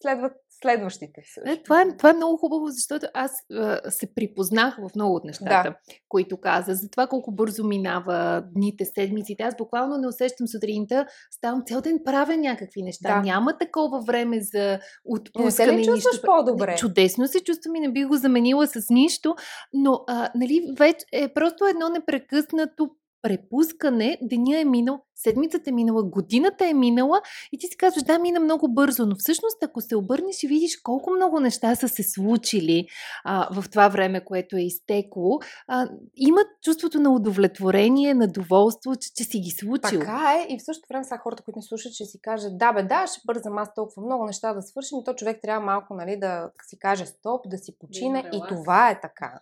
[0.00, 1.22] следват следващите.
[1.46, 5.24] Е, това, е, това е много хубаво, защото аз а, се припознах в много от
[5.24, 5.74] нещата, Да.
[6.08, 6.74] които каза.
[6.74, 9.42] За това колко бързо минава дните, седмиците.
[9.42, 13.14] Аз буквално не усещам сутринта, ставам цял ден правя някакви неща.
[13.14, 13.20] Да.
[13.20, 15.50] Няма такова време за Не отпускане.
[15.50, 15.92] се ли нищо.
[15.92, 16.70] чувстваш по-добре?
[16.70, 19.34] Не, Чудесно се чувствам и не бих го заменила с нищо,
[19.72, 22.90] но а, нали, вече е просто едно непрекъснато
[23.22, 24.18] препускане.
[24.22, 28.40] Деня е минал, седмицата е минала, годината е минала и ти си казваш, да, мина
[28.40, 32.86] много бързо, но всъщност ако се обърнеш и видиш колко много неща са се случили
[33.24, 39.10] а, в това време, което е изтекло, а, имат чувството на удовлетворение, на доволство, че,
[39.16, 40.00] че си ги случил.
[40.00, 42.72] Така е и в същото време са хората, които не слушат, ще си кажат, да
[42.72, 45.94] бе, да, ще бързам аз толкова много неща да свършим и то човек трябва малко
[45.94, 48.48] нали, да си каже стоп, да си почине и релакс.
[48.48, 49.40] това е така.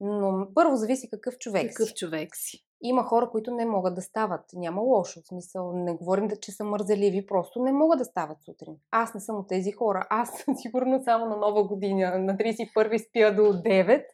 [0.00, 1.94] Но първо зависи какъв човек Какъв си.
[1.94, 2.64] човек си.
[2.82, 4.44] Има хора, които не могат да стават.
[4.52, 5.20] Няма лошо.
[5.20, 8.74] В смисъл, не говорим да, че са мързеливи, просто не могат да стават сутрин.
[8.90, 10.06] Аз не съм от тези хора.
[10.10, 14.04] Аз сигурно само на нова година, на 31 спя до 9.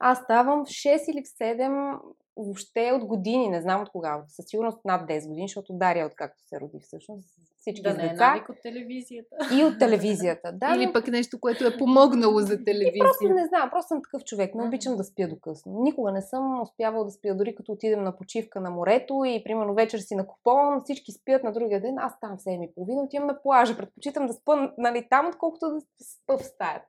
[0.00, 1.98] Аз ставам в 6 или в 7
[2.42, 6.42] въобще от години, не знам от кога, със сигурност над 10 години, защото Дария, откакто
[6.46, 7.28] се роди всъщност,
[7.60, 8.44] всички да с не е деца.
[8.48, 9.36] от телевизията.
[9.54, 10.52] И от телевизията.
[10.52, 13.04] Да, Или но- пък нещо, което е помогнало за телевизия.
[13.04, 14.54] Просто не знам, просто съм такъв човек.
[14.54, 15.72] Не обичам да спя до късно.
[15.82, 19.74] Никога не съм успявала да спя, дори като отидем на почивка на морето и примерно
[19.74, 23.42] вечер си на купон, всички спят на другия ден, аз там в 7.30 отивам на
[23.42, 23.76] плажа.
[23.76, 26.86] Предпочитам да спа нали, там, отколкото да спа в стаята.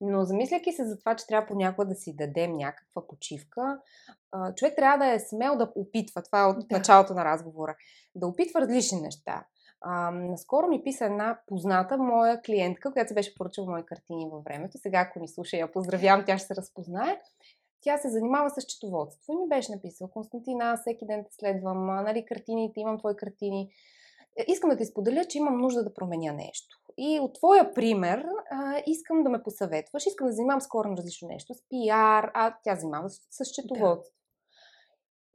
[0.00, 3.80] Но замисляйки се за това, че трябва понякога да си дадем някаква почивка,
[4.56, 6.22] човек трябва да е смел да опитва.
[6.22, 7.76] Това е от началото на разговора.
[8.14, 9.44] Да опитва различни неща.
[9.80, 14.44] А, наскоро ми писа една позната моя клиентка, която се беше поръчала мои картини във
[14.44, 14.78] времето.
[14.78, 17.20] Сега, ако ни слуша, я поздравявам, тя ще се разпознае.
[17.82, 22.24] Тя се занимава с счетоводство и ми беше написала, Константина, всеки ден те следвам, нали,
[22.24, 23.70] картините, имам твои картини.
[24.46, 26.76] Искам да ти споделя, че имам нужда да променя нещо.
[26.98, 30.06] И от твоя пример а, искам да ме посъветваш.
[30.06, 34.14] Искам да занимавам с коренно различно нещо, с пиар, а тя занимава с, с счетоводство.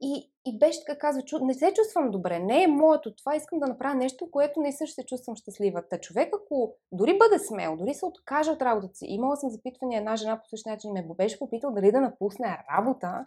[0.00, 3.66] И, и така, казва, чу, не се чувствам добре, не е моето това, искам да
[3.66, 5.82] направя нещо, което не също се чувствам щастлива.
[5.90, 9.96] Та човек, ако дори бъде смел, дори се откаже от работата си, имала съм запитване,
[9.96, 13.24] една жена по същия начин ме беше попитал дали да напусне работа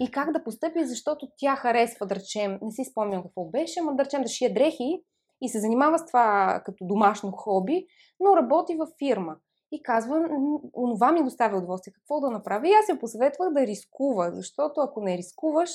[0.00, 3.96] и как да постъпи, защото тя харесва, да речем, не си спомням какво беше, ама
[3.96, 5.02] да речем да шие дрехи
[5.40, 7.86] и се занимава с това като домашно хоби,
[8.20, 9.36] но работи във фирма.
[9.72, 12.68] И казва, «М, онова ми доставя удоволствие, какво да направя?
[12.68, 15.70] И аз я посъветвах да рискува, защото ако не рискуваш,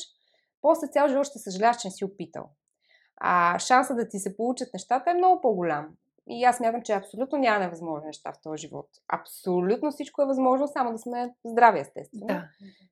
[0.65, 2.49] после цял живот ще съжаляваш, че не си опитал.
[3.17, 5.87] А шанса да ти се получат нещата е много по-голям.
[6.29, 8.89] И аз мятам, че абсолютно няма невъзможни неща в този живот.
[9.07, 12.27] Абсолютно всичко е възможно, само да сме здрави, естествено.
[12.27, 12.43] Да.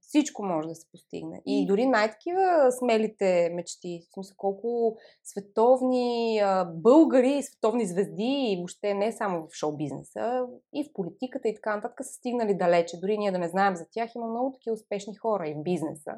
[0.01, 1.41] Всичко може да се постигне.
[1.45, 8.93] И И- дори най-такива смелите мечти, в смисъл колко световни българи, световни звезди и въобще
[8.93, 12.99] не само в шоу-бизнеса, и в политиката и така нататък са стигнали далече.
[12.99, 16.11] Дори ние да не знаем за тях, има много такива успешни хора и в бизнеса.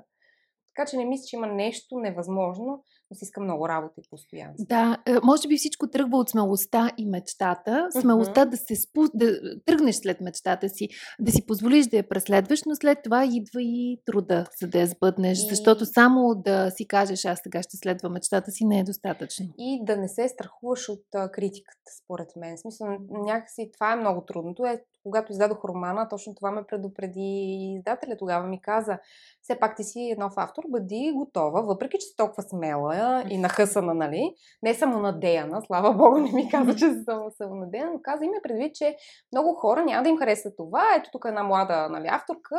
[0.76, 4.66] Така че не мисля, че има нещо невъзможно, но си иска много работа и постоянство.
[4.70, 7.88] Да, е, може би всичко тръгва от смелостта и мечтата.
[7.92, 9.02] Смелостта да се спу...
[9.14, 10.88] да тръгнеш след мечтата си,
[11.20, 14.88] да си позволиш да я преследваш, но след това идва и труда, за да я
[14.88, 15.38] сбъднеш.
[15.38, 19.46] И- Защото само да си кажеш, аз сега ще следвам мечтата си, не е достатъчно.
[19.58, 22.58] и да не се страхуваш от критиката, според мен.
[22.58, 24.66] В смисъл, някакси това е много трудното.
[24.66, 28.18] Е, когато издадох романа, точно това ме предупреди издателя.
[28.18, 29.00] Тогава ми каза,
[29.42, 33.94] все пак ти си нов автор, бъди готова, въпреки че си толкова смела и нахъсана,
[33.94, 34.36] нали?
[34.64, 38.96] Не самонадеяна, слава богу, не ми каза, че съм самонадеяна, но каза, има предвид, че
[39.34, 40.84] много хора няма да им хареса това.
[40.98, 42.58] Ето тук е една млада нали, авторка,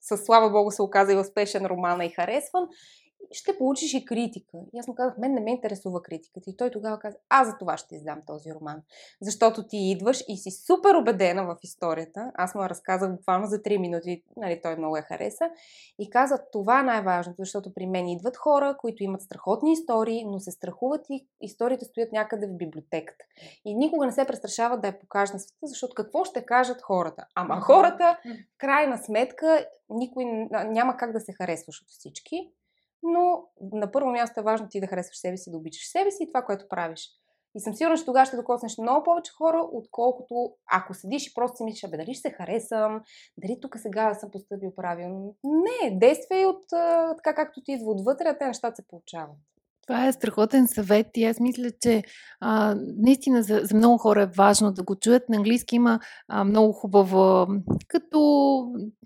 [0.00, 2.68] с слава богу се оказа и успешен роман и харесван
[3.34, 4.58] ще получиш и критика.
[4.74, 6.50] И аз му казах, мен не ме интересува критиката.
[6.50, 8.82] И той тогава каза, аз за това ще издам този роман.
[9.22, 12.32] Защото ти идваш и си супер убедена в историята.
[12.34, 15.44] Аз му я разказах буквално за 3 минути, нали, той много я хареса.
[15.98, 20.38] И каза, това е най-важното, защото при мен идват хора, които имат страхотни истории, но
[20.38, 23.24] се страхуват и историите стоят някъде в библиотеката.
[23.64, 27.26] И никога не се престрашават да я покажат на света, защото какво ще кажат хората?
[27.34, 28.18] Ама хората,
[28.58, 32.52] крайна сметка, никой няма как да се харесваш от всички
[33.04, 36.22] но на първо място е важно ти да харесваш себе си, да обичаш себе си
[36.22, 37.08] и това, което правиш.
[37.56, 41.56] И съм сигурна, че тогава ще докоснеш много повече хора, отколкото ако седиш и просто
[41.56, 43.00] си мислиш, бе, дали ще се харесам,
[43.38, 45.36] дали тук сега съм поступил правилно.
[45.44, 46.64] Не, действай от
[47.16, 49.36] така както ти идва отвътре, а те нещата се получават.
[49.86, 52.02] Това е страхотен съвет и аз мисля, че
[52.40, 55.28] а, наистина за, за много хора е важно да го чуят.
[55.28, 57.46] На английски има а, много хубаво,
[57.88, 58.18] като,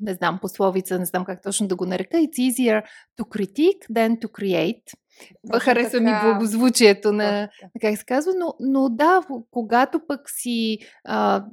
[0.00, 2.16] не знам, пословица, не знам как точно да го нарека.
[2.16, 2.82] It's easier
[3.20, 4.82] to critique than to create.
[5.52, 6.32] Точно Харесва ми така.
[6.32, 11.44] благозвучието на, на как се казва, но, но да, когато пък си а,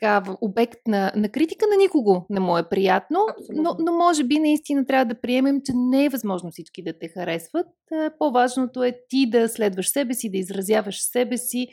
[0.00, 3.62] така, обект на, на критика, на никого не му е приятно, Абсолютно.
[3.62, 7.08] но, но може би наистина трябва да приемем, че не е възможно всички да те
[7.08, 7.66] харесват.
[7.92, 11.68] А, По-важното е ти да следваш себе си, да изразяваш себе си.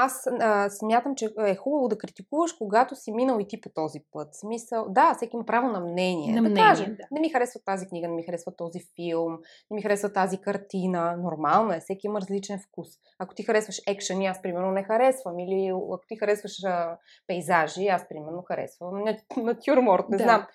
[0.00, 4.00] Аз а, смятам, че е хубаво да критикуваш, когато си минал и ти по този
[4.12, 4.34] път.
[4.34, 6.28] Смисъл, да, всеки има право на мнение.
[6.28, 7.04] На да мнение, каже, да.
[7.10, 9.38] не ми харесва тази книга, не ми харесва този филм,
[9.70, 11.16] не ми харесва тази картина.
[11.16, 12.88] Нормално е, всеки има различен вкус.
[13.18, 15.38] Ако ти харесваш екшен, аз примерно не харесвам.
[15.38, 20.22] Или ако ти харесваш а, пейзажи, аз примерно харесвам на- натюрморт, не Да.
[20.22, 20.46] знам.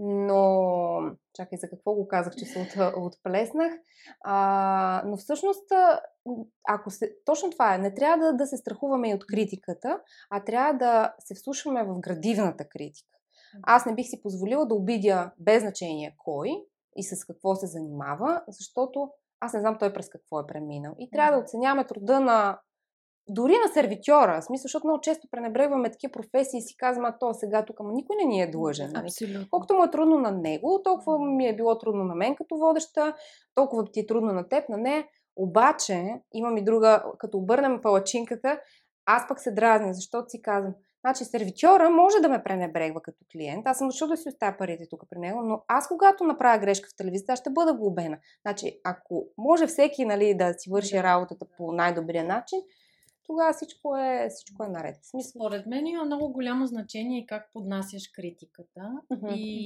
[0.00, 1.00] Но,
[1.34, 3.72] чакай, за какво го казах, че се от, отплеснах.
[4.24, 5.72] А, но всъщност,
[6.68, 10.44] ако се, точно това е, не трябва да, да се страхуваме и от критиката, а
[10.44, 13.18] трябва да се вслушваме в градивната критика.
[13.62, 16.50] Аз не бих си позволила да обидя без значение кой
[16.96, 20.94] и с какво се занимава, защото аз не знам той през какво е преминал.
[20.98, 22.58] И трябва да оценяваме труда на
[23.30, 27.18] дори на сервитьора, в смисъл, защото много често пренебрегваме такива професии и си казваме, а
[27.18, 28.90] то сега тук, ама никой не ни е длъжен.
[28.94, 29.06] нали?
[29.06, 29.46] Абсолютно.
[29.50, 33.14] Колкото му е трудно на него, толкова ми е било трудно на мен като водеща,
[33.54, 35.04] толкова ти е трудно на теб, на нея.
[35.36, 38.60] Обаче, имам и друга, като обърнем палачинката,
[39.06, 43.66] аз пък се дразня, защото си казвам, Значи сервитьора може да ме пренебрегва като клиент.
[43.66, 46.88] Аз съм защо да си оставя парите тук при него, но аз когато направя грешка
[46.88, 48.18] в телевизията, ще бъда глобена.
[48.46, 52.58] Значи, ако може всеки нали, да си върши работата по най-добрия начин,
[53.28, 54.96] тогава всичко е, всичко е наред.
[55.02, 55.30] Смисъл...
[55.30, 58.92] Според мен има много голямо значение как поднасяш критиката.
[59.12, 59.64] Mm-hmm, и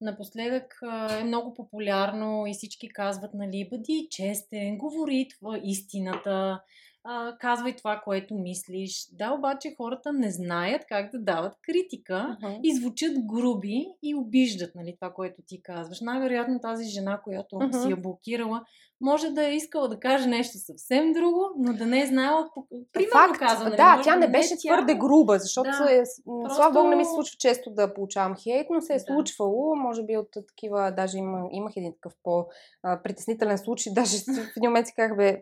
[0.00, 0.10] да.
[0.10, 0.78] напоследък
[1.20, 6.62] е много популярно и всички казват, нали, бъди честен, говори това истината
[7.04, 9.08] а, казвай това, което мислиш.
[9.12, 12.60] Да, обаче хората не знаят как да дават критика Uh-huh.
[12.62, 16.00] и звучат груби и обиждат нали, това, което ти казваш.
[16.00, 17.82] Най-вероятно тази жена, която Uh-huh.
[17.82, 18.64] си я блокирала,
[19.00, 22.48] може да е искала да каже нещо съвсем друго, но да не е знаела,
[22.92, 24.74] примерно Факт, каза, нали, да, тя не е беше тя.
[24.74, 26.02] твърде груба, защото Да.
[26.26, 28.96] м, Просто- слава богу не ми се случва често да получавам хейт, но се е
[28.96, 29.00] Да.
[29.00, 34.68] случвало, може би от такива, даже има, имах един такъв по-притеснителен случай, даже в един
[34.70, 35.40] момент си казах, бе,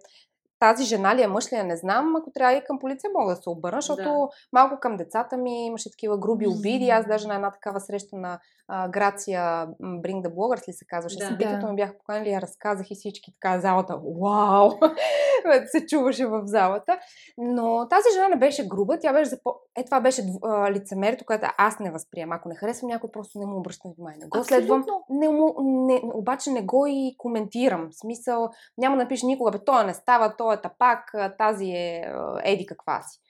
[0.61, 3.35] тази жена ли е мъж ли е, не знам, ако трябва и към полиция мога
[3.35, 4.29] да се обърна, защото Да.
[4.53, 6.91] малко към децата ми имаше такива груби обиди.
[6.91, 9.43] Аз даже на една такава среща на а, Грация
[9.83, 11.25] Bring the Bloggers ли се казваше, Да.
[11.27, 11.71] събитието Да.
[11.71, 14.71] ми бяха поканили, я разказах и всички така залата, вау,
[15.67, 16.99] се чуваше в залата.
[17.39, 19.55] Но тази жена не беше груба, тя беше за по...
[19.77, 22.37] Е, това беше а, лицемерието, което аз не възприемам.
[22.39, 24.19] Ако не харесвам някой, просто не му обръщам внимание.
[24.23, 24.67] Не го Абсолютно.
[24.67, 27.89] следвам, не му, не, обаче не го и коментирам.
[27.91, 31.65] В смисъл, няма да напиша никога, бе, той не става, той е тапак, а, тази
[31.65, 32.13] е
[32.45, 33.21] еди каква си.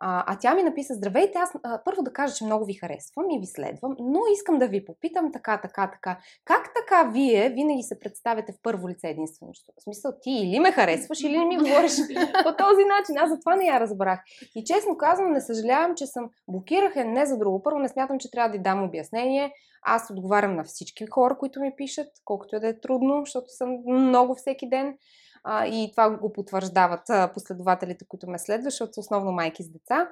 [0.00, 3.30] А, а тя ми написа, здравейте, аз а, първо да кажа, че много ви харесвам
[3.30, 6.18] и ви следвам, но искам да ви попитам така, така, така.
[6.44, 9.52] Как така вие винаги се представяте в първо лице единствено?
[9.78, 11.92] В смисъл, ти или ме харесваш, или не ми говориш
[12.44, 13.18] по този начин.
[13.18, 14.20] Аз затова не я разбрах.
[14.54, 17.62] И честно казвам, не съжалявам, че съм блокирах е не за друго.
[17.62, 19.52] Първо не смятам, че трябва да й дам обяснение.
[19.82, 23.76] Аз отговарям на всички хора, които ми пишат, колкото и да е трудно, защото съм
[23.86, 24.98] много всеки ден.
[25.44, 30.08] А, и това го потвърждават а, последователите, които ме следват, защото основно майки с деца.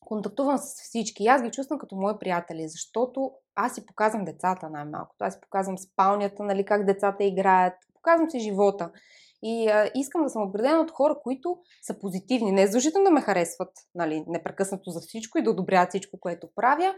[0.00, 4.70] Контактувам с всички и аз ги чувствам като мои приятели, защото аз си показвам децата
[4.70, 5.24] най-малкото.
[5.24, 8.90] Аз си показвам спалнята, нали, как децата играят, показвам си живота.
[9.42, 12.52] И а, искам да съм обградена от хора, които са позитивни.
[12.52, 16.48] Не е задължително да ме харесват нали, непрекъснато за всичко и да одобряват всичко, което
[16.54, 16.94] правя,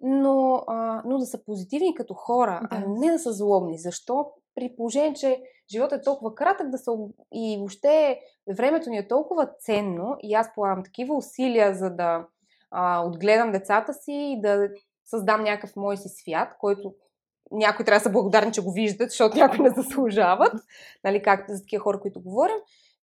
[0.00, 2.76] но, а, но да са позитивни като хора, да.
[2.76, 3.78] а не да са злобни.
[3.78, 4.26] Защо?
[4.60, 5.42] При положение, че
[5.72, 6.90] животът е толкова кратък да се,
[7.34, 8.20] и въобще
[8.56, 12.26] времето ни е толкова ценно и аз полагам такива усилия, за да
[12.70, 14.68] а, отгледам децата си и да
[15.04, 16.94] създам някакъв мой си свят, който
[17.50, 20.52] някои трябва да са благодарни, че го виждат, защото някои не заслужават,
[21.04, 22.56] нали, както за такива хора, които говорим,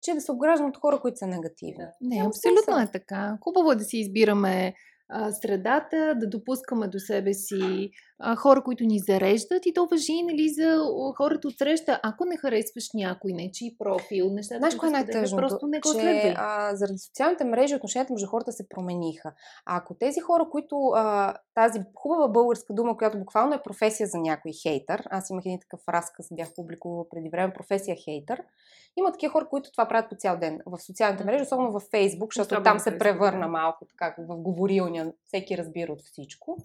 [0.03, 1.85] че да се обграждам от хора, които са негативни.
[2.01, 3.39] Не, Няма абсолютно е така.
[3.41, 4.75] Хубаво е да си избираме
[5.09, 10.23] а, средата, да допускаме до себе си а, хора, които ни зареждат и то въжи
[10.23, 10.79] нали, за
[11.17, 12.01] хората от среща.
[12.03, 15.41] Ако не харесваш някой, нечи профил, нещата, Знаеш кое е най-тъжното?
[15.41, 16.35] Просто не го че следвай.
[16.37, 19.33] а, заради социалните мрежи отношенията между хората се промениха.
[19.67, 24.19] А ако тези хора, които а, тази хубава българска дума, която буквално е професия за
[24.19, 28.43] някой хейтър, аз имах един такъв разказ, бях публикувала преди време, професия хейтър,
[28.97, 32.35] има такива хора, които това правят по цял ден в социалните мрежи, особено във Фейсбук,
[32.35, 36.57] защото там в се превърна малко така в говорилня, всеки разбира от всичко.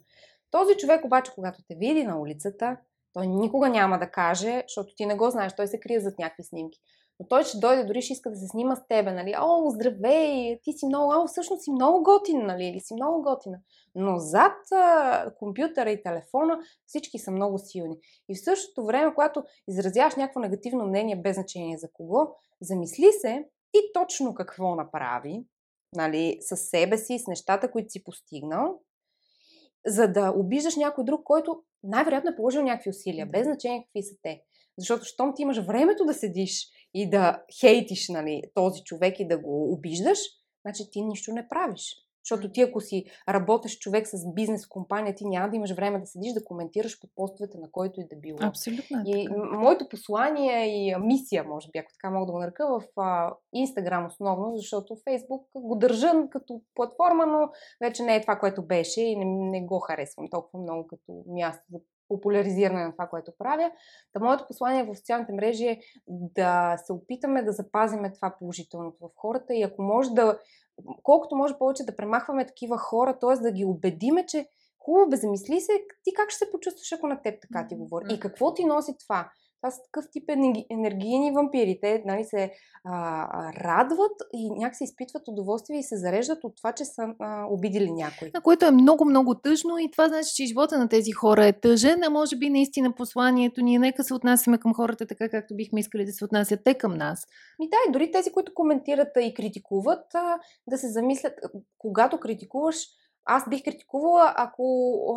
[0.52, 2.78] Този човек обаче, когато те види на улицата,
[3.14, 6.44] той никога няма да каже, защото ти не го знаеш, той се крие зад някакви
[6.44, 6.80] снимки.
[7.20, 9.36] Но той ще дойде, дори ще иска да се снима с тебе, нали?
[9.40, 12.66] О, здравей, ти си много, о, всъщност си много готин, нали?
[12.66, 13.58] Или си много готина.
[13.96, 17.98] Но зад а, компютъра и телефона всички са много силни.
[18.30, 22.28] И в същото време, когато изразяваш някакво негативно мнение, без значение за кого,
[22.62, 25.46] замисли се ти точно какво направи,
[25.96, 28.80] нали, с себе си, с нещата, които си постигнал,
[29.86, 34.16] за да обиждаш някой друг, който най-вероятно е положил някакви усилия, без значение какви са
[34.22, 34.42] те.
[34.78, 39.38] Защото, щом ти имаш времето да седиш и да хейтиш нали, този човек и да
[39.38, 40.20] го обиждаш,
[40.66, 41.96] значи ти нищо не правиш.
[42.24, 46.06] Защото ти, ако си работеш човек с бизнес компания, ти няма да имаш време да
[46.06, 48.38] седиш да коментираш под постовете на който и да било.
[48.42, 49.40] Абсолютно е И така.
[49.40, 52.84] моето послание и мисия, може би, ако така мога да го нарека, в
[53.54, 57.50] Инстаграм основно, защото Фейсбук го държа като платформа, но
[57.82, 61.64] вече не е това, което беше и не, не го харесвам толкова много като място
[61.72, 61.80] за
[62.12, 63.72] популяризиране на това, което правя.
[64.14, 69.10] Та моето послание в социалните мрежи е да се опитаме да запазиме това положителното в
[69.16, 70.40] хората и ако може да,
[71.04, 73.36] колкото може повече да премахваме такива хора, т.е.
[73.36, 74.48] да ги убедиме, че
[74.80, 75.72] хубаво бе, замисли се,
[76.04, 78.96] ти как ще се почувстваш, ако на теб така ти говори и какво ти носи
[79.00, 79.32] това.
[79.62, 80.30] Това са такъв тип
[80.70, 81.80] енергийни вампири.
[81.82, 82.52] Те нали, се
[82.84, 87.92] а, радват и някакси изпитват удоволствие и се зареждат от това, че са а, обидили
[87.92, 88.32] някой.
[88.34, 92.04] На което е много-много тъжно и това значи, че живота на тези хора е тъжен,
[92.04, 95.80] а може би наистина посланието ни е нека се отнасяме към хората така, както бихме
[95.80, 97.26] искали да се отнасят те към нас.
[97.60, 101.34] Ми да, и дори тези, които коментират и критикуват, а, да се замислят,
[101.78, 102.88] когато критикуваш,
[103.26, 104.64] аз бих критикувала, ако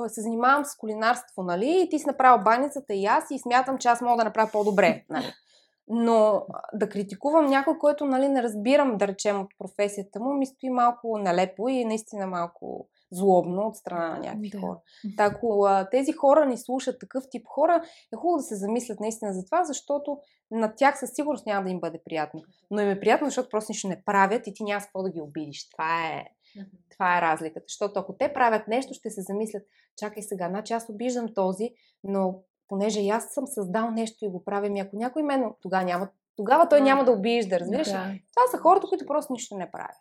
[0.08, 3.88] се занимавам с кулинарство, нали, и ти си направил баницата и аз и смятам, че
[3.88, 5.32] аз мога да направя по-добре, нали.
[5.88, 10.70] Но да критикувам някой, който нали, не разбирам, да речем, от професията му, ми стои
[10.70, 14.60] малко налепо и наистина малко злобно от страна на някакви да.
[14.60, 14.78] хора.
[15.16, 17.82] Та, ако тези хора ни слушат такъв тип хора,
[18.14, 20.18] е хубаво да се замислят наистина за това, защото
[20.50, 22.42] на тях със сигурност няма да им бъде приятно.
[22.70, 25.20] Но им е приятно, защото просто нищо не правят и ти няма какво да ги
[25.20, 25.68] обидиш.
[25.70, 26.24] Това е,
[26.90, 27.64] това е разликата.
[27.68, 29.62] Защото ако те правят нещо, ще се замислят,
[29.96, 31.70] чакай сега, значи аз обиждам този,
[32.04, 35.84] но понеже и аз съм създал нещо и го правим, и ако някой мен тогава
[35.84, 37.88] няма, тогава той няма да обижда, разбираш?
[37.88, 38.14] Да.
[38.34, 39.96] Това са хората, които просто нищо не правят.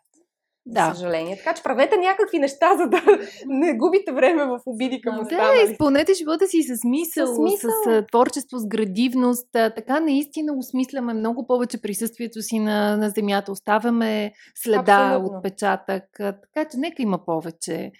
[0.66, 0.88] Да.
[0.88, 1.36] За съжаление.
[1.36, 3.02] Така че правете някакви неща, за да
[3.46, 5.66] не губите време в обиди към останали.
[5.66, 7.70] Да, изпълнете живота си с смисъл, с, смисъл.
[7.84, 9.48] с творчество, с градивност.
[9.52, 13.52] Така наистина осмисляме много повече присъствието си на, на земята.
[13.52, 15.38] Оставяме следа, Абсолютно.
[15.38, 16.04] отпечатък.
[16.18, 17.92] Така че нека има повече.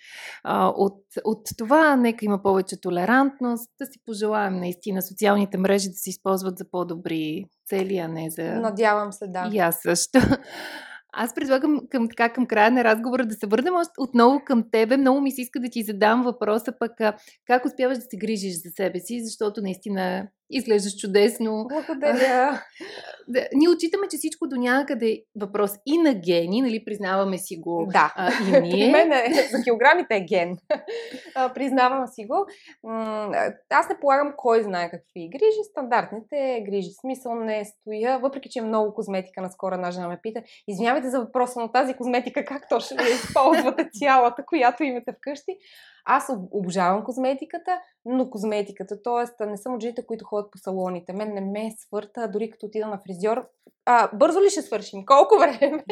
[0.45, 3.71] А, от, от това нека има повече толерантност.
[3.81, 8.43] Да си пожелаем наистина социалните мрежи да се използват за по-добри цели, а не за...
[8.43, 9.51] Надявам се, да.
[9.53, 10.19] И аз също.
[11.17, 14.97] Аз предлагам към, така, към края на разговора да се върнем отново към тебе.
[14.97, 16.93] Много ми се иска да ти задам въпроса пък
[17.47, 21.67] как успяваш да се грижиш за себе си, защото наистина изглеждаш чудесно.
[21.69, 22.63] Благодаря.
[23.29, 27.57] Да, ние отчитаме, че всичко до някъде е въпрос и на гени, нали, признаваме си
[27.57, 28.13] го да.
[28.17, 28.71] а, и ние.
[28.71, 30.57] При мен е, за килограмите е ген.
[31.35, 32.47] а, признавам си го.
[33.71, 35.71] Аз не полагам кой знае какви грижи.
[35.71, 36.91] Стандартните грижи.
[37.01, 39.43] Смисъл не стоя, въпреки че е много козметика.
[39.43, 43.89] Наскоро една жена ме пита, извинявайте за въпроса, но тази козметика как точно я използвате
[43.99, 45.57] цялата, която имате вкъщи?
[46.05, 49.47] Аз обожавам козметиката, но козметиката, т.е.
[49.47, 51.13] не съм от жените, които ходят по салоните.
[51.13, 53.49] Мен не ме свърта, дори като отида на фризьор.
[53.87, 55.07] А, бързо ли ще свършим?
[55.07, 55.85] Колко време?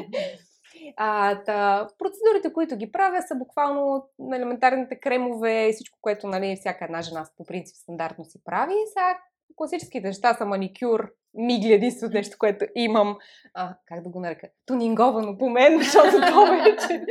[0.96, 6.56] А, та, процедурите, които ги правя, са буквално на елементарните кремове и всичко, което нали,
[6.56, 8.74] всяка една жена по принцип стандартно си прави.
[8.92, 9.18] Сега
[9.56, 13.16] класическите неща са маникюр, мигли единственото нещо, което имам,
[13.54, 17.04] а, как да го нарека, тунинговано по мен, защото то вече...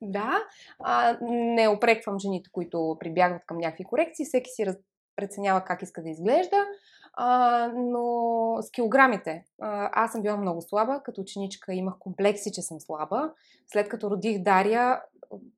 [0.00, 0.42] да,
[0.84, 4.76] а, не опреквам жените, които прибягват към някакви корекции, всеки си раз...
[5.16, 6.56] преценява как иска да изглежда,
[7.76, 9.44] но с килограмите.
[9.92, 13.32] Аз съм била много слаба, като ученичка имах комплекси, че съм слаба.
[13.72, 15.00] След като родих Дария,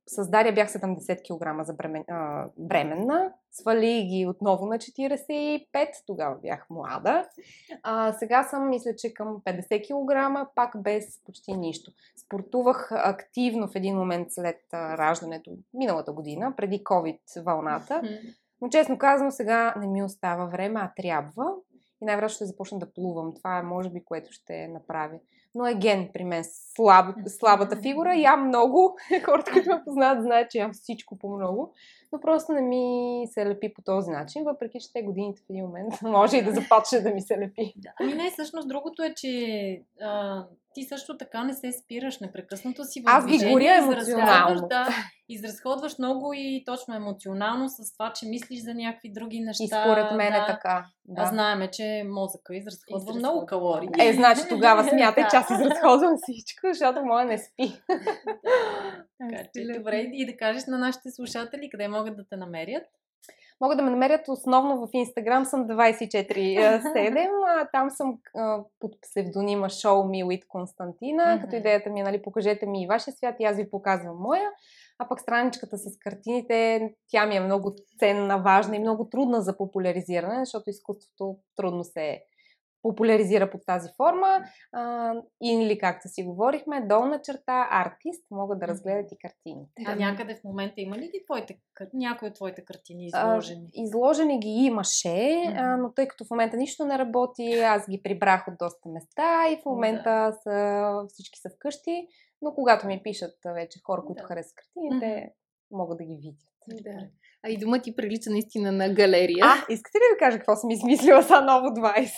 [0.07, 3.33] с Дария бях 70 кг за бремен, а, бременна.
[3.53, 5.67] Свали ги отново на 45,
[6.07, 7.29] тогава бях млада.
[7.83, 11.93] А, сега съм, мисля, че към 50 кг, пак без почти нищо.
[12.17, 18.03] Спортувах активно в един момент след раждането, миналата година, преди COVID вълната.
[18.61, 21.55] Но честно казано, сега не ми остава време, а трябва.
[22.03, 23.35] И най-вероятно ще започна да плувам.
[23.35, 25.19] Това е, може би, което ще направя
[25.55, 26.45] но е ген при мен.
[26.75, 28.17] Слаб, слабата фигура.
[28.17, 28.97] Ям много.
[29.25, 31.73] Хората, които ме познават, знаят, че ям всичко по много.
[32.13, 35.65] Но просто не ми се лепи по този начин, въпреки че те годините в един
[35.65, 37.75] момент може и да започне да ми се лепи.
[38.01, 40.45] Ами не, всъщност другото е, че а,
[40.75, 44.69] ти също така не се спираш непрекъснато си в Аз ги горя емоционално.
[44.69, 44.89] Да,
[45.29, 49.65] изразходваш много и точно емоционално с това, че мислиш за някакви други неща.
[49.65, 50.43] И според мен е да.
[50.43, 50.87] е така.
[51.05, 51.23] Да.
[51.23, 53.19] А знаеме, че мозъка изразходва Изразход...
[53.19, 53.89] много калории.
[54.01, 57.83] Е, значи тогава смятай, че аз изразходвам всичко, защото моя не спи.
[59.19, 62.85] така че, добре, и да кажеш на нашите слушатели къде могат да те намерят.
[63.61, 67.69] Могат да ме намерят основно в Инстаграм, съм 24-7.
[67.73, 68.19] Там съм
[68.81, 71.41] под псевдонима Show Me with Константина, mm-hmm.
[71.41, 74.51] като идеята ми е, нали, покажете ми и вашия свят и аз ви показвам моя.
[74.99, 79.57] А пък страничката с картините, тя ми е много ценна, важна и много трудна за
[79.57, 82.23] популяризиране, защото изкуството трудно се
[82.83, 84.45] популяризира под тази форма.
[84.73, 89.83] А, или, както си говорихме, долна черта, артист, могат да разгледат и картините.
[89.87, 91.59] А някъде в момента има ли ги твоите,
[91.95, 93.67] някои от твоите картини изложени?
[93.77, 98.03] А, изложени ги имаше, а, но тъй като в момента нищо не работи, аз ги
[98.03, 100.33] прибрах от доста места и в момента да.
[100.33, 102.09] са, всички са вкъщи,
[102.43, 104.27] но когато ми пишат вече хора, които да.
[104.27, 105.33] харесват картините, mm-hmm.
[105.71, 106.51] могат да ги видят.
[106.69, 107.07] Да.
[107.43, 109.45] А и дома ти прилича наистина на галерия.
[109.45, 112.11] А, искате ли да кажа какво съм измислила са ново 20?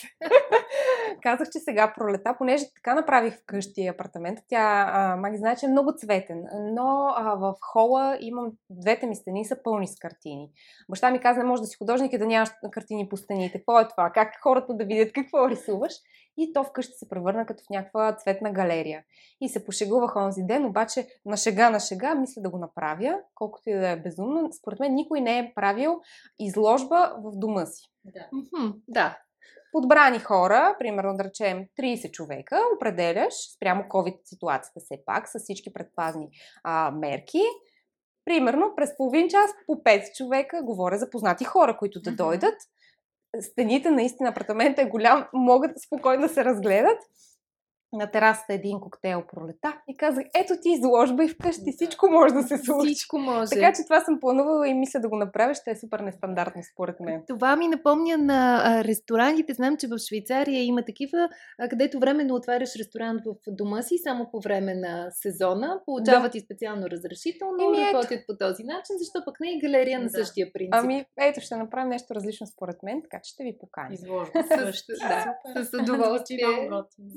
[1.23, 5.69] Казах, че сега пролета, понеже така направих вкъщи апартамента, тя, а, Маги знае, че е
[5.69, 6.45] много цветен,
[6.75, 10.51] но а, в хола имам, двете ми стени са пълни с картини.
[10.91, 13.59] Баща ми каза, не може да си художник и да нямаш картини по стените.
[13.59, 14.11] Какво е това?
[14.11, 15.93] Как хората да видят какво рисуваш?
[16.37, 19.05] И то вкъщи се превърна като в някаква цветна галерия.
[19.41, 23.71] И се пошегувах онзи ден, обаче на шега на шега мисля да го направя, колкото
[23.71, 24.53] и да е безумно.
[24.53, 26.01] Според мен никой не е правил
[26.39, 27.89] изложба в дома си.
[28.05, 28.29] Да.
[28.89, 29.19] да.
[29.73, 35.73] Подбрани хора, примерно да речем 30 човека, определяш спрямо COVID ситуацията все пак, с всички
[35.73, 36.29] предпазни
[36.65, 37.43] а, мерки.
[38.25, 42.55] Примерно през половин час по 5 човека, говоря за познати хора, които да дойдат,
[43.41, 46.99] стените наистина, апартамента е голям, могат спокойно да се разгледат
[47.93, 51.73] на терасата един коктейл пролета и казах, ето ти изложба и вкъщи да.
[51.73, 52.95] всичко може да се случи.
[52.95, 53.51] Всичко може.
[53.51, 57.01] Така че това съм планувала и мисля да го направя, ще е супер нестандартно според
[57.01, 57.23] мен.
[57.29, 59.55] Това ми напомня на ресторантите.
[59.55, 61.29] Знам, че в Швейцария има такива,
[61.71, 66.39] където временно отваряш ресторант в дома си, само по време на сезона, получават да.
[66.39, 68.25] и специално разрешително, и работят ето.
[68.27, 70.05] по този начин, защо пък не е галерия да.
[70.05, 70.75] на същия принцип.
[70.75, 73.89] Ами, ето, ще направим нещо различно според мен, така че ще ви поканя.
[73.93, 74.93] Изложба също.
[75.55, 76.71] да, с удоволствие.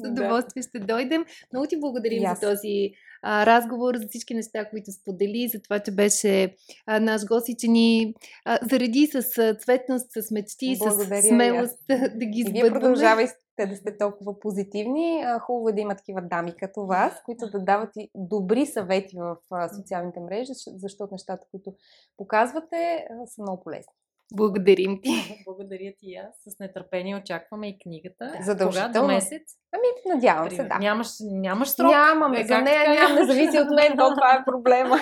[0.04, 1.26] С удоволствие ще дойдем.
[1.54, 2.34] Много ти благодарим yes.
[2.34, 2.92] за този
[3.22, 6.56] а, разговор, за всички неща, които сподели, за това, че беше
[6.86, 8.14] а, наш гост и че ни
[8.46, 12.18] а, зареди с а, цветност, с мечти, Благодаря, с смелост yes.
[12.20, 12.60] да ги избъдваме.
[12.60, 15.24] И вие продължавайте да сте толкова позитивни.
[15.42, 19.38] Хубаво е да има такива дами като вас, които да дават и добри съвети в
[19.76, 21.74] социалните мрежи, защото нещата, които
[22.18, 23.94] показвате, са много полезни.
[24.34, 25.10] Благодарим ти.
[25.46, 26.54] Благодаря ти аз.
[26.54, 28.34] С нетърпение очакваме и книгата.
[28.42, 28.94] Задължително.
[28.94, 29.02] Кога?
[29.02, 29.42] До месец?
[29.72, 30.78] Ами, надявам се, да.
[30.80, 31.92] Нямаш, нямаш срок?
[31.92, 34.98] Нямам, е, за нея нямам, не зависи от мен, то това е проблема.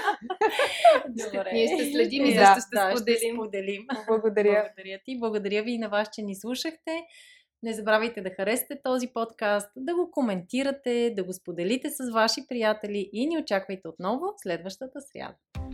[1.08, 1.50] Добре.
[1.54, 3.18] Ние ще следим и да, ще, да, споделим.
[3.18, 3.88] ще споделим.
[4.08, 4.52] Благодаря.
[4.52, 5.20] Благодаря ти.
[5.20, 7.04] Благодаря ви и на вас, че ни слушахте.
[7.64, 13.10] Не забравяйте да харесате този подкаст, да го коментирате, да го споделите с ваши приятели
[13.14, 15.34] и ни очаквайте отново следващата сряда.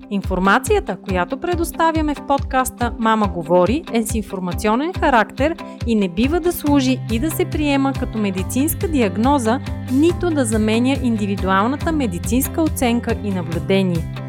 [0.10, 5.56] Информацията, която предоставяме в подкаста Мама говори е с информационен характер
[5.88, 9.60] и не бива да служи и да се приема като медицинска диагноза,
[9.92, 14.29] нито да заменя индивидуалната медицинска оценка и наблюдение.